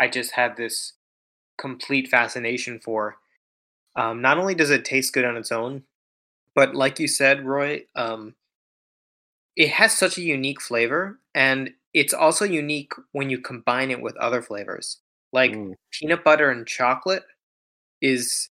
I 0.00 0.08
just 0.08 0.32
had 0.32 0.56
this 0.56 0.94
complete 1.58 2.08
fascination 2.08 2.80
for. 2.80 3.16
Um, 3.96 4.22
not 4.22 4.38
only 4.38 4.54
does 4.54 4.70
it 4.70 4.84
taste 4.84 5.12
good 5.12 5.24
on 5.24 5.36
its 5.36 5.52
own, 5.52 5.82
but 6.54 6.74
like 6.74 6.98
you 7.00 7.08
said, 7.08 7.44
Roy, 7.46 7.84
um, 7.96 8.34
it 9.56 9.70
has 9.70 9.96
such 9.96 10.18
a 10.18 10.22
unique 10.22 10.60
flavor, 10.60 11.20
and 11.34 11.70
it's 11.94 12.14
also 12.14 12.44
unique 12.44 12.92
when 13.12 13.30
you 13.30 13.38
combine 13.40 13.90
it 13.90 14.00
with 14.00 14.16
other 14.16 14.42
flavors. 14.42 15.00
Like 15.32 15.52
Mm. 15.52 15.74
peanut 15.92 16.24
butter 16.24 16.50
and 16.50 16.66
chocolate 16.66 17.24
is 18.02 18.50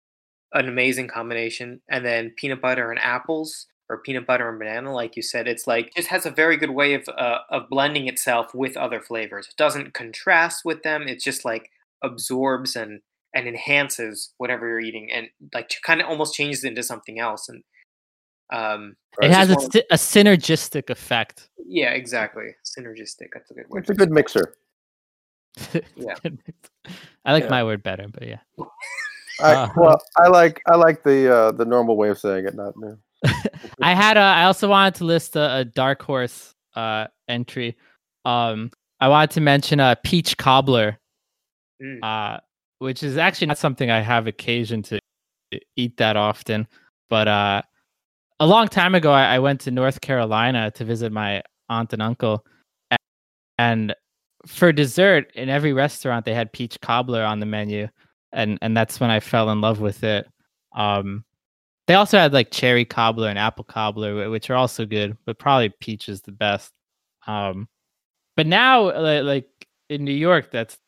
an 0.54 0.68
amazing 0.68 1.08
combination, 1.08 1.82
and 1.90 2.04
then 2.06 2.32
peanut 2.38 2.60
butter 2.62 2.90
and 2.90 3.00
apples 3.00 3.66
or 3.90 3.98
peanut 4.02 4.26
butter 4.26 4.48
and 4.48 4.58
banana, 4.58 4.92
like 4.94 5.16
you 5.16 5.22
said, 5.22 5.48
it's 5.48 5.66
like 5.66 5.92
just 5.96 6.08
has 6.08 6.26
a 6.26 6.30
very 6.30 6.56
good 6.56 6.70
way 6.70 6.94
of 6.94 7.08
uh, 7.08 7.40
of 7.50 7.68
blending 7.70 8.08
itself 8.08 8.54
with 8.54 8.76
other 8.76 9.00
flavors. 9.00 9.48
It 9.48 9.56
doesn't 9.56 9.94
contrast 9.94 10.64
with 10.64 10.82
them. 10.84 11.08
It 11.08 11.20
just 11.20 11.44
like 11.44 11.70
absorbs 12.02 12.76
and 12.76 13.02
and 13.34 13.48
enhances 13.48 14.32
whatever 14.38 14.68
you're 14.68 14.80
eating, 14.80 15.10
and 15.12 15.28
like 15.54 15.70
kind 15.84 16.00
of 16.00 16.08
almost 16.08 16.34
changes 16.34 16.64
it 16.64 16.68
into 16.68 16.82
something 16.84 17.18
else. 17.20 17.48
And 17.48 17.64
um, 18.52 18.96
it 19.22 19.30
has 19.30 19.50
a, 19.50 19.54
one 19.54 19.70
a 19.90 19.94
synergistic 19.96 20.90
effect. 20.90 21.48
yeah, 21.66 21.90
exactly, 21.90 22.54
synergistic. 22.64 23.28
That's 23.32 23.50
a 23.50 23.54
good 23.54 23.68
word. 23.68 23.80
It's 23.80 23.90
a 23.90 23.94
good 23.94 24.10
mixer. 24.10 24.54
Yeah. 25.96 26.14
I 27.24 27.32
like 27.32 27.44
Yeah. 27.44 27.50
my 27.50 27.64
word 27.64 27.82
better, 27.82 28.06
but 28.08 28.26
yeah. 28.26 28.40
I, 29.40 29.54
Uh, 29.54 29.68
well, 29.76 30.02
I 30.16 30.28
like 30.28 30.60
I 30.66 30.76
like 30.76 31.02
the 31.04 31.32
uh, 31.34 31.52
the 31.52 31.64
normal 31.64 31.96
way 31.96 32.08
of 32.10 32.18
saying 32.18 32.46
it, 32.46 32.54
not 32.54 32.74
new. 32.76 32.98
I 33.82 33.94
had 33.94 34.16
a. 34.16 34.20
I 34.20 34.44
also 34.44 34.68
wanted 34.68 34.96
to 34.96 35.04
list 35.04 35.36
a, 35.36 35.58
a 35.58 35.64
dark 35.64 36.02
horse 36.02 36.54
uh, 36.74 37.06
entry. 37.28 37.76
Um, 38.24 38.70
I 39.00 39.08
wanted 39.08 39.30
to 39.32 39.40
mention 39.40 39.80
a 39.80 39.96
peach 40.02 40.36
cobbler, 40.36 40.98
Mm. 41.82 41.98
uh, 42.02 42.40
which 42.78 43.02
is 43.02 43.16
actually 43.16 43.48
not 43.48 43.58
something 43.58 43.90
I 43.90 44.00
have 44.00 44.26
occasion 44.28 44.82
to 44.84 45.00
eat 45.76 45.96
that 45.96 46.16
often. 46.16 46.68
But 47.10 47.26
uh, 47.28 47.62
a 48.40 48.46
long 48.46 48.68
time 48.68 48.94
ago, 48.94 49.12
I, 49.12 49.36
I 49.36 49.38
went 49.38 49.60
to 49.62 49.70
North 49.70 50.00
Carolina 50.00 50.70
to 50.72 50.84
visit 50.84 51.12
my 51.12 51.42
aunt 51.68 51.92
and 51.92 52.02
uncle, 52.02 52.44
a- 52.90 52.96
and 53.58 53.94
for 54.46 54.72
dessert, 54.72 55.30
in 55.34 55.48
every 55.48 55.72
restaurant 55.72 56.24
they 56.24 56.34
had 56.34 56.52
peach 56.52 56.80
cobbler 56.80 57.22
on 57.24 57.40
the 57.40 57.46
menu, 57.46 57.88
and 58.32 58.58
and 58.62 58.76
that's 58.76 59.00
when 59.00 59.10
I 59.10 59.20
fell 59.20 59.50
in 59.50 59.60
love 59.60 59.80
with 59.80 60.04
it. 60.04 60.26
Um, 60.74 61.24
they 61.86 61.94
also 61.94 62.18
had 62.18 62.32
like 62.32 62.50
cherry 62.50 62.84
cobbler 62.84 63.28
and 63.28 63.38
apple 63.38 63.64
cobbler, 63.64 64.30
which 64.30 64.50
are 64.50 64.56
also 64.56 64.86
good, 64.86 65.16
but 65.26 65.38
probably 65.38 65.70
peach 65.80 66.08
is 66.08 66.22
the 66.22 66.32
best. 66.32 66.72
Um, 67.26 67.68
but 68.36 68.46
now, 68.46 68.90
like 69.22 69.48
in 69.88 70.04
New 70.04 70.12
York, 70.12 70.50
that's 70.50 70.78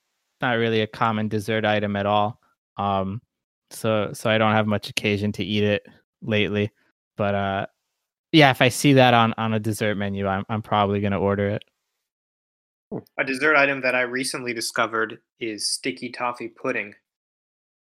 not 0.41 0.55
really 0.59 0.83
a 0.83 0.87
common 0.87 1.29
dessert 1.29 1.65
item 1.65 1.97
at 1.97 2.07
all. 2.07 2.41
Um, 2.77 3.23
so 3.71 4.11
so 4.13 4.31
I 4.31 4.39
don't 4.39 4.53
have 4.53 4.67
much 4.67 4.91
occasion 4.91 5.33
to 5.33 5.45
eat 5.45 5.65
it 5.65 5.87
lately. 6.23 6.71
But 7.17 7.35
uh, 7.35 7.67
yeah, 8.33 8.51
if 8.51 8.61
I 8.61 8.69
see 8.69 8.95
that 8.95 9.15
on 9.15 9.35
on 9.39 9.55
a 9.55 9.61
dessert 9.61 9.97
menu, 9.97 10.27
I'm 10.27 10.45
I'm 10.49 10.63
probably 10.63 11.01
gonna 11.01 11.21
order 11.21 11.49
it. 11.49 11.65
A 13.19 13.25
dessert 13.25 13.57
item 13.57 13.81
that 13.81 13.95
I 13.95 14.03
recently 14.03 14.55
discovered 14.55 15.19
is 15.41 15.69
sticky 15.69 16.11
toffee 16.11 16.49
pudding, 16.49 16.95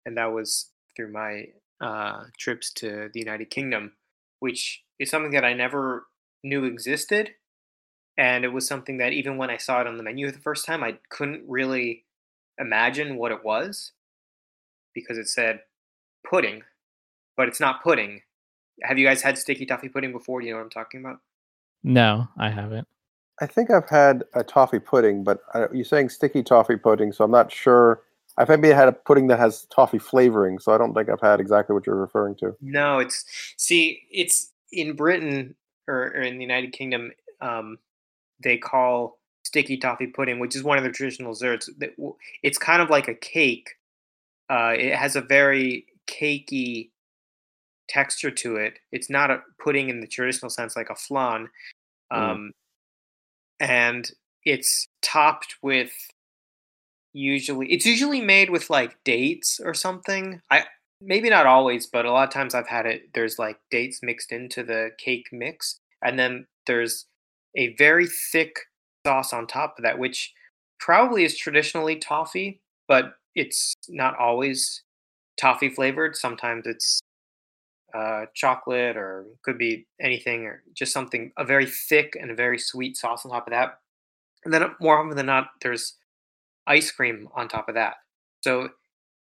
and 0.05 0.17
that 0.17 0.33
was 0.33 0.71
through 0.95 1.11
my 1.11 1.47
uh, 1.79 2.23
trips 2.37 2.73
to 2.73 3.09
the 3.13 3.19
United 3.19 3.49
Kingdom, 3.49 3.93
which 4.39 4.83
is 4.99 5.09
something 5.09 5.31
that 5.31 5.45
I 5.45 5.53
never 5.53 6.07
knew 6.43 6.65
existed, 6.65 7.31
and 8.17 8.43
it 8.43 8.53
was 8.53 8.67
something 8.67 8.97
that 8.97 9.13
even 9.13 9.37
when 9.37 9.51
I 9.51 9.57
saw 9.57 9.81
it 9.81 9.87
on 9.87 9.97
the 9.97 10.03
menu 10.03 10.31
the 10.31 10.39
first 10.39 10.65
time, 10.65 10.83
I 10.83 10.97
couldn't 11.09 11.43
really 11.47 12.05
imagine 12.57 13.17
what 13.17 13.31
it 13.31 13.43
was 13.43 13.91
because 14.95 15.17
it 15.19 15.27
said 15.27 15.59
pudding, 16.27 16.63
but 17.35 17.47
it's 17.47 17.59
not 17.59 17.83
pudding. 17.83 18.21
Have 18.83 18.97
you 18.97 19.05
guys 19.05 19.21
had 19.21 19.37
sticky 19.37 19.65
toffee 19.65 19.89
pudding 19.89 20.11
before? 20.11 20.39
Do 20.41 20.47
you 20.47 20.53
know 20.53 20.59
what 20.59 20.65
I'm 20.65 20.69
talking 20.69 20.99
about? 20.99 21.19
No, 21.83 22.27
I 22.37 22.49
haven't. 22.49 22.87
I 23.39 23.45
think 23.45 23.69
I've 23.69 23.89
had 23.89 24.23
a 24.33 24.43
toffee 24.43 24.79
pudding, 24.79 25.23
but 25.23 25.39
I, 25.53 25.67
you're 25.73 25.85
saying 25.85 26.09
sticky 26.09 26.43
toffee 26.43 26.75
pudding, 26.75 27.11
so 27.11 27.23
I'm 27.23 27.31
not 27.31 27.51
sure. 27.51 28.01
I've 28.37 28.49
maybe 28.49 28.69
had 28.69 28.87
a 28.87 28.91
pudding 28.91 29.27
that 29.27 29.39
has 29.39 29.65
toffee 29.65 29.99
flavoring, 29.99 30.59
so 30.59 30.71
I 30.71 30.77
don't 30.77 30.93
think 30.93 31.09
I've 31.09 31.21
had 31.21 31.39
exactly 31.39 31.73
what 31.73 31.85
you're 31.85 31.95
referring 31.95 32.35
to. 32.35 32.55
No, 32.61 32.99
it's 32.99 33.25
see, 33.57 34.03
it's 34.11 34.51
in 34.71 34.95
Britain 34.95 35.55
or, 35.87 36.13
or 36.15 36.21
in 36.21 36.37
the 36.37 36.43
United 36.43 36.73
Kingdom. 36.73 37.11
Um, 37.41 37.77
they 38.43 38.57
call 38.57 39.19
sticky 39.43 39.77
toffee 39.77 40.07
pudding, 40.07 40.39
which 40.39 40.55
is 40.55 40.63
one 40.63 40.77
of 40.77 40.83
their 40.83 40.91
traditional 40.91 41.33
desserts. 41.33 41.69
It's 42.43 42.57
kind 42.57 42.81
of 42.81 42.89
like 42.89 43.07
a 43.07 43.15
cake. 43.15 43.69
Uh, 44.49 44.73
it 44.77 44.95
has 44.95 45.15
a 45.15 45.21
very 45.21 45.85
cakey 46.07 46.89
texture 47.87 48.31
to 48.31 48.55
it. 48.55 48.79
It's 48.91 49.09
not 49.09 49.31
a 49.31 49.41
pudding 49.63 49.89
in 49.89 50.01
the 50.01 50.07
traditional 50.07 50.49
sense, 50.49 50.75
like 50.75 50.89
a 50.89 50.95
flan. 50.95 51.49
Mm. 52.11 52.17
Um, 52.17 52.51
and 53.59 54.09
it's 54.43 54.87
topped 55.01 55.55
with 55.61 55.91
usually 57.13 57.67
it's 57.71 57.85
usually 57.85 58.21
made 58.21 58.49
with 58.49 58.69
like 58.69 59.03
dates 59.03 59.59
or 59.63 59.73
something. 59.73 60.39
I 60.49 60.65
maybe 61.01 61.29
not 61.29 61.45
always, 61.45 61.87
but 61.87 62.05
a 62.05 62.11
lot 62.11 62.27
of 62.27 62.33
times 62.33 62.55
I've 62.55 62.67
had 62.67 62.85
it. 62.85 63.09
There's 63.13 63.39
like 63.39 63.59
dates 63.71 63.99
mixed 64.03 64.31
into 64.31 64.63
the 64.63 64.91
cake 64.97 65.27
mix, 65.31 65.79
and 66.03 66.17
then 66.17 66.47
there's 66.65 67.05
a 67.55 67.75
very 67.75 68.07
thick 68.31 68.55
sauce 69.05 69.33
on 69.33 69.47
top 69.47 69.75
of 69.77 69.83
that, 69.83 69.99
which 69.99 70.33
probably 70.79 71.23
is 71.23 71.37
traditionally 71.37 71.95
toffee, 71.95 72.61
but 72.87 73.15
it's 73.35 73.73
not 73.89 74.17
always 74.17 74.83
toffee 75.39 75.69
flavored. 75.69 76.15
Sometimes 76.15 76.65
it's 76.65 76.99
uh, 77.93 78.25
chocolate 78.33 78.97
or 78.97 79.25
could 79.43 79.57
be 79.57 79.87
anything 80.01 80.45
or 80.45 80.63
just 80.73 80.91
something 80.91 81.31
a 81.37 81.45
very 81.45 81.65
thick 81.65 82.17
and 82.19 82.31
a 82.31 82.35
very 82.35 82.59
sweet 82.59 82.97
sauce 82.97 83.25
on 83.25 83.31
top 83.31 83.47
of 83.47 83.51
that. 83.51 83.79
And 84.43 84.53
then 84.53 84.63
more 84.79 84.99
often 84.99 85.15
than 85.15 85.25
not, 85.25 85.49
there's 85.61 85.95
ice 86.67 86.91
cream 86.91 87.29
on 87.33 87.47
top 87.47 87.69
of 87.69 87.75
that. 87.75 87.95
So, 88.41 88.69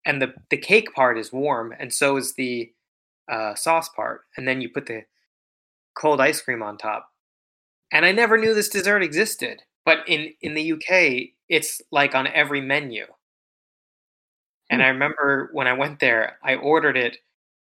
and 0.05 0.21
the 0.21 0.35
the 0.51 0.57
cake 0.57 0.95
part 0.95 1.19
is 1.19 1.33
warm, 1.33 1.75
and 1.79 1.93
so 1.93 2.17
is 2.17 2.35
the 2.35 2.73
uh, 3.31 3.55
sauce 3.55 3.89
part. 3.89 4.23
And 4.37 4.47
then 4.47 4.61
you 4.61 4.69
put 4.69 4.87
the 4.87 5.03
cold 5.97 6.21
ice 6.21 6.41
cream 6.41 6.63
on 6.63 6.79
top. 6.79 7.11
And 7.93 8.05
I 8.05 8.13
never 8.13 8.37
knew 8.37 8.55
this 8.55 8.69
dessert 8.69 9.03
existed, 9.03 9.63
but 9.85 9.99
in 10.09 10.33
in 10.41 10.55
the 10.55 10.73
UK, 10.73 11.31
it's 11.49 11.81
like 11.93 12.15
on 12.15 12.27
every 12.29 12.61
menu. 12.61 13.07
And 14.71 14.83
I 14.83 14.89
remember 14.89 15.51
when 15.53 15.69
I 15.69 15.73
went 15.75 16.01
there, 16.01 16.39
I 16.43 16.57
ordered 16.57 16.97
it 16.97 17.19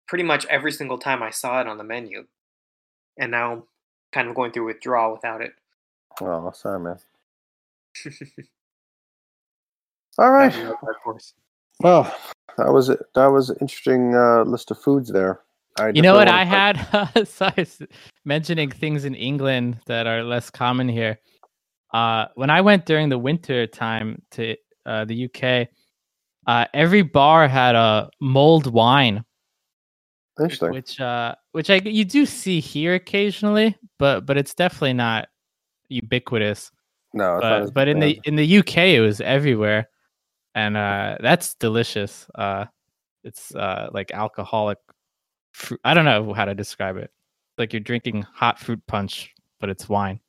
pretty 0.08 0.24
much 0.24 0.46
every 0.48 0.72
single 0.72 0.98
time 0.98 1.22
I 1.24 1.30
saw 1.30 1.62
it 1.62 1.68
on 1.68 1.78
the 1.78 1.84
menu. 1.84 2.26
And 3.18 3.32
now 3.32 3.52
I'm 3.54 3.63
kind 4.12 4.28
of 4.30 4.36
going 4.36 4.52
through 4.52 4.66
withdrawal 4.66 5.13
without 5.13 5.42
it. 5.42 5.54
Oh, 6.22 6.52
sorry, 6.54 6.80
man. 6.80 6.98
All 10.20 10.32
right. 10.32 10.52
That's 10.52 10.58
another 10.58 10.78
dark 10.84 10.98
horse. 11.04 11.34
Well, 11.80 12.16
that 12.58 12.72
was 12.72 12.89
it. 12.89 13.00
That 13.16 13.28
was 13.28 13.50
an 13.50 13.58
interesting 13.62 14.16
uh, 14.16 14.44
list 14.44 14.72
of 14.72 14.80
foods 14.80 15.12
there. 15.12 15.42
I 15.80 15.89
You 15.89 16.04
know 16.04 16.13
what 16.13 16.28
I 16.28 16.44
wanna- 16.46 16.78
had? 17.16 17.28
Sorry, 17.28 17.54
s- 17.58 17.82
mentioning 18.26 18.70
things 18.70 19.06
in 19.06 19.16
England 19.16 19.80
that 19.88 20.06
are 20.06 20.24
less 20.24 20.50
common 20.52 20.88
here. 20.88 21.20
Uh, 21.94 22.26
when 22.36 22.50
I 22.52 22.62
went 22.62 22.86
during 22.86 23.10
the 23.10 23.18
winter 23.18 23.66
time 23.66 24.22
to 24.32 24.56
uh, 24.86 25.06
the 25.06 25.26
UK, 25.26 25.68
uh, 26.46 26.66
every 26.76 27.02
bar 27.02 27.48
had 27.48 27.74
a 27.76 28.10
mulled 28.22 28.68
wine, 28.72 29.24
Interesting. 30.39 30.72
which 30.72 31.00
uh, 31.00 31.36
which 31.52 31.69
I 31.69 31.76
you 31.76 32.06
do 32.06 32.26
see 32.26 32.60
here 32.60 32.96
occasionally, 32.96 33.78
but 34.00 34.26
but 34.26 34.38
it's 34.38 34.56
definitely 34.56 34.93
not 34.93 35.28
ubiquitous. 35.89 36.72
No, 37.13 37.36
it's 37.36 37.43
not 37.43 37.65
But 37.65 37.74
but 37.74 37.88
in 37.88 38.00
the 38.00 38.19
in 38.26 38.36
the 38.36 38.58
UK, 38.60 38.78
it 38.78 39.02
was 39.02 39.22
everywhere, 39.22 39.89
and 40.56 40.76
uh, 40.76 41.17
that's 41.19 41.54
delicious. 41.56 42.26
Uh, 42.34 42.65
it's 43.24 43.54
uh, 43.54 43.89
like 43.93 44.12
alcoholic. 44.12 44.80
Fruit. 45.52 45.80
I 45.84 45.93
don't 45.93 46.06
know 46.06 46.34
how 46.34 46.46
to 46.46 46.56
describe 46.56 46.98
it. 46.98 47.12
Like 47.60 47.72
you're 47.72 47.80
drinking 47.80 48.24
hot 48.34 48.60
fruit 48.60 48.82
punch, 48.88 49.32
but 49.60 49.69
it's 49.69 49.88
wine. 49.88 50.19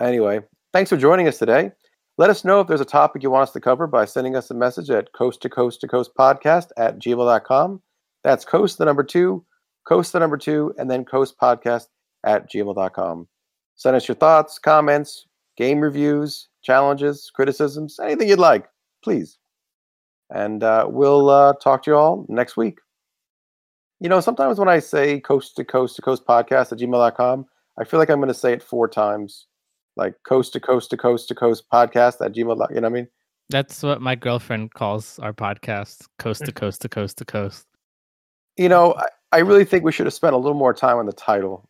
Anyway, 0.00 0.40
thanks 0.72 0.90
for 0.90 0.96
joining 0.96 1.28
us 1.28 1.38
today. 1.38 1.70
Let 2.18 2.30
us 2.30 2.44
know 2.44 2.60
if 2.60 2.66
there's 2.66 2.80
a 2.80 2.84
topic 2.84 3.22
you 3.22 3.30
want 3.30 3.44
us 3.44 3.52
to 3.52 3.60
cover 3.60 3.86
by 3.86 4.04
sending 4.04 4.34
us 4.34 4.50
a 4.50 4.54
message 4.54 4.90
at 4.90 5.12
coast 5.12 5.42
to 5.42 5.48
coast 5.48 5.80
to 5.82 5.88
coast 5.88 6.10
podcast 6.18 6.70
at 6.76 6.98
gmail.com. 6.98 7.80
That's 8.24 8.44
coast 8.44 8.78
the 8.78 8.84
number 8.84 9.04
two, 9.04 9.44
coast 9.86 10.12
the 10.12 10.18
number 10.18 10.36
two, 10.36 10.74
and 10.78 10.90
then 10.90 11.04
coast 11.04 11.38
podcast 11.40 11.86
at 12.24 12.50
gmail.com. 12.50 13.28
Send 13.76 13.96
us 13.96 14.08
your 14.08 14.14
thoughts, 14.14 14.58
comments, 14.58 15.26
game 15.56 15.80
reviews, 15.80 16.48
challenges, 16.62 17.30
criticisms, 17.34 18.00
anything 18.02 18.28
you'd 18.28 18.38
like, 18.38 18.66
please. 19.02 19.38
And 20.30 20.64
uh, 20.64 20.86
we'll 20.88 21.28
uh, 21.28 21.52
talk 21.54 21.82
to 21.84 21.90
you 21.90 21.96
all 21.96 22.26
next 22.28 22.56
week. 22.56 22.78
You 24.00 24.08
know, 24.08 24.20
sometimes 24.20 24.58
when 24.58 24.68
I 24.68 24.78
say 24.78 25.20
coast 25.20 25.56
to 25.56 25.64
coast 25.64 25.96
to 25.96 26.02
coast 26.02 26.26
podcast 26.26 26.72
at 26.72 26.78
gmail.com, 26.78 27.46
I 27.78 27.84
feel 27.84 28.00
like 28.00 28.10
I'm 28.10 28.18
going 28.18 28.28
to 28.28 28.34
say 28.34 28.52
it 28.52 28.62
four 28.62 28.88
times 28.88 29.46
like 29.96 30.14
coast 30.26 30.52
to 30.54 30.60
coast 30.60 30.90
to 30.90 30.96
coast 30.96 31.28
to 31.28 31.34
coast 31.34 31.64
podcast 31.72 32.24
at 32.24 32.32
gmail. 32.32 32.38
You 32.70 32.80
know 32.80 32.82
what 32.82 32.84
I 32.84 32.88
mean? 32.88 33.08
That's 33.50 33.82
what 33.82 34.00
my 34.00 34.14
girlfriend 34.14 34.72
calls 34.74 35.18
our 35.18 35.32
podcast, 35.32 36.06
coast 36.18 36.44
to 36.46 36.52
coast 36.60 36.82
to 36.82 36.88
coast 36.88 37.18
to 37.18 37.24
coast. 37.24 37.66
You 38.56 38.68
know, 38.68 38.94
I, 38.94 39.06
I 39.32 39.38
really 39.38 39.64
think 39.64 39.84
we 39.84 39.92
should 39.92 40.06
have 40.06 40.14
spent 40.14 40.34
a 40.34 40.38
little 40.38 40.56
more 40.56 40.74
time 40.74 40.98
on 40.98 41.06
the 41.06 41.12
title. 41.12 41.68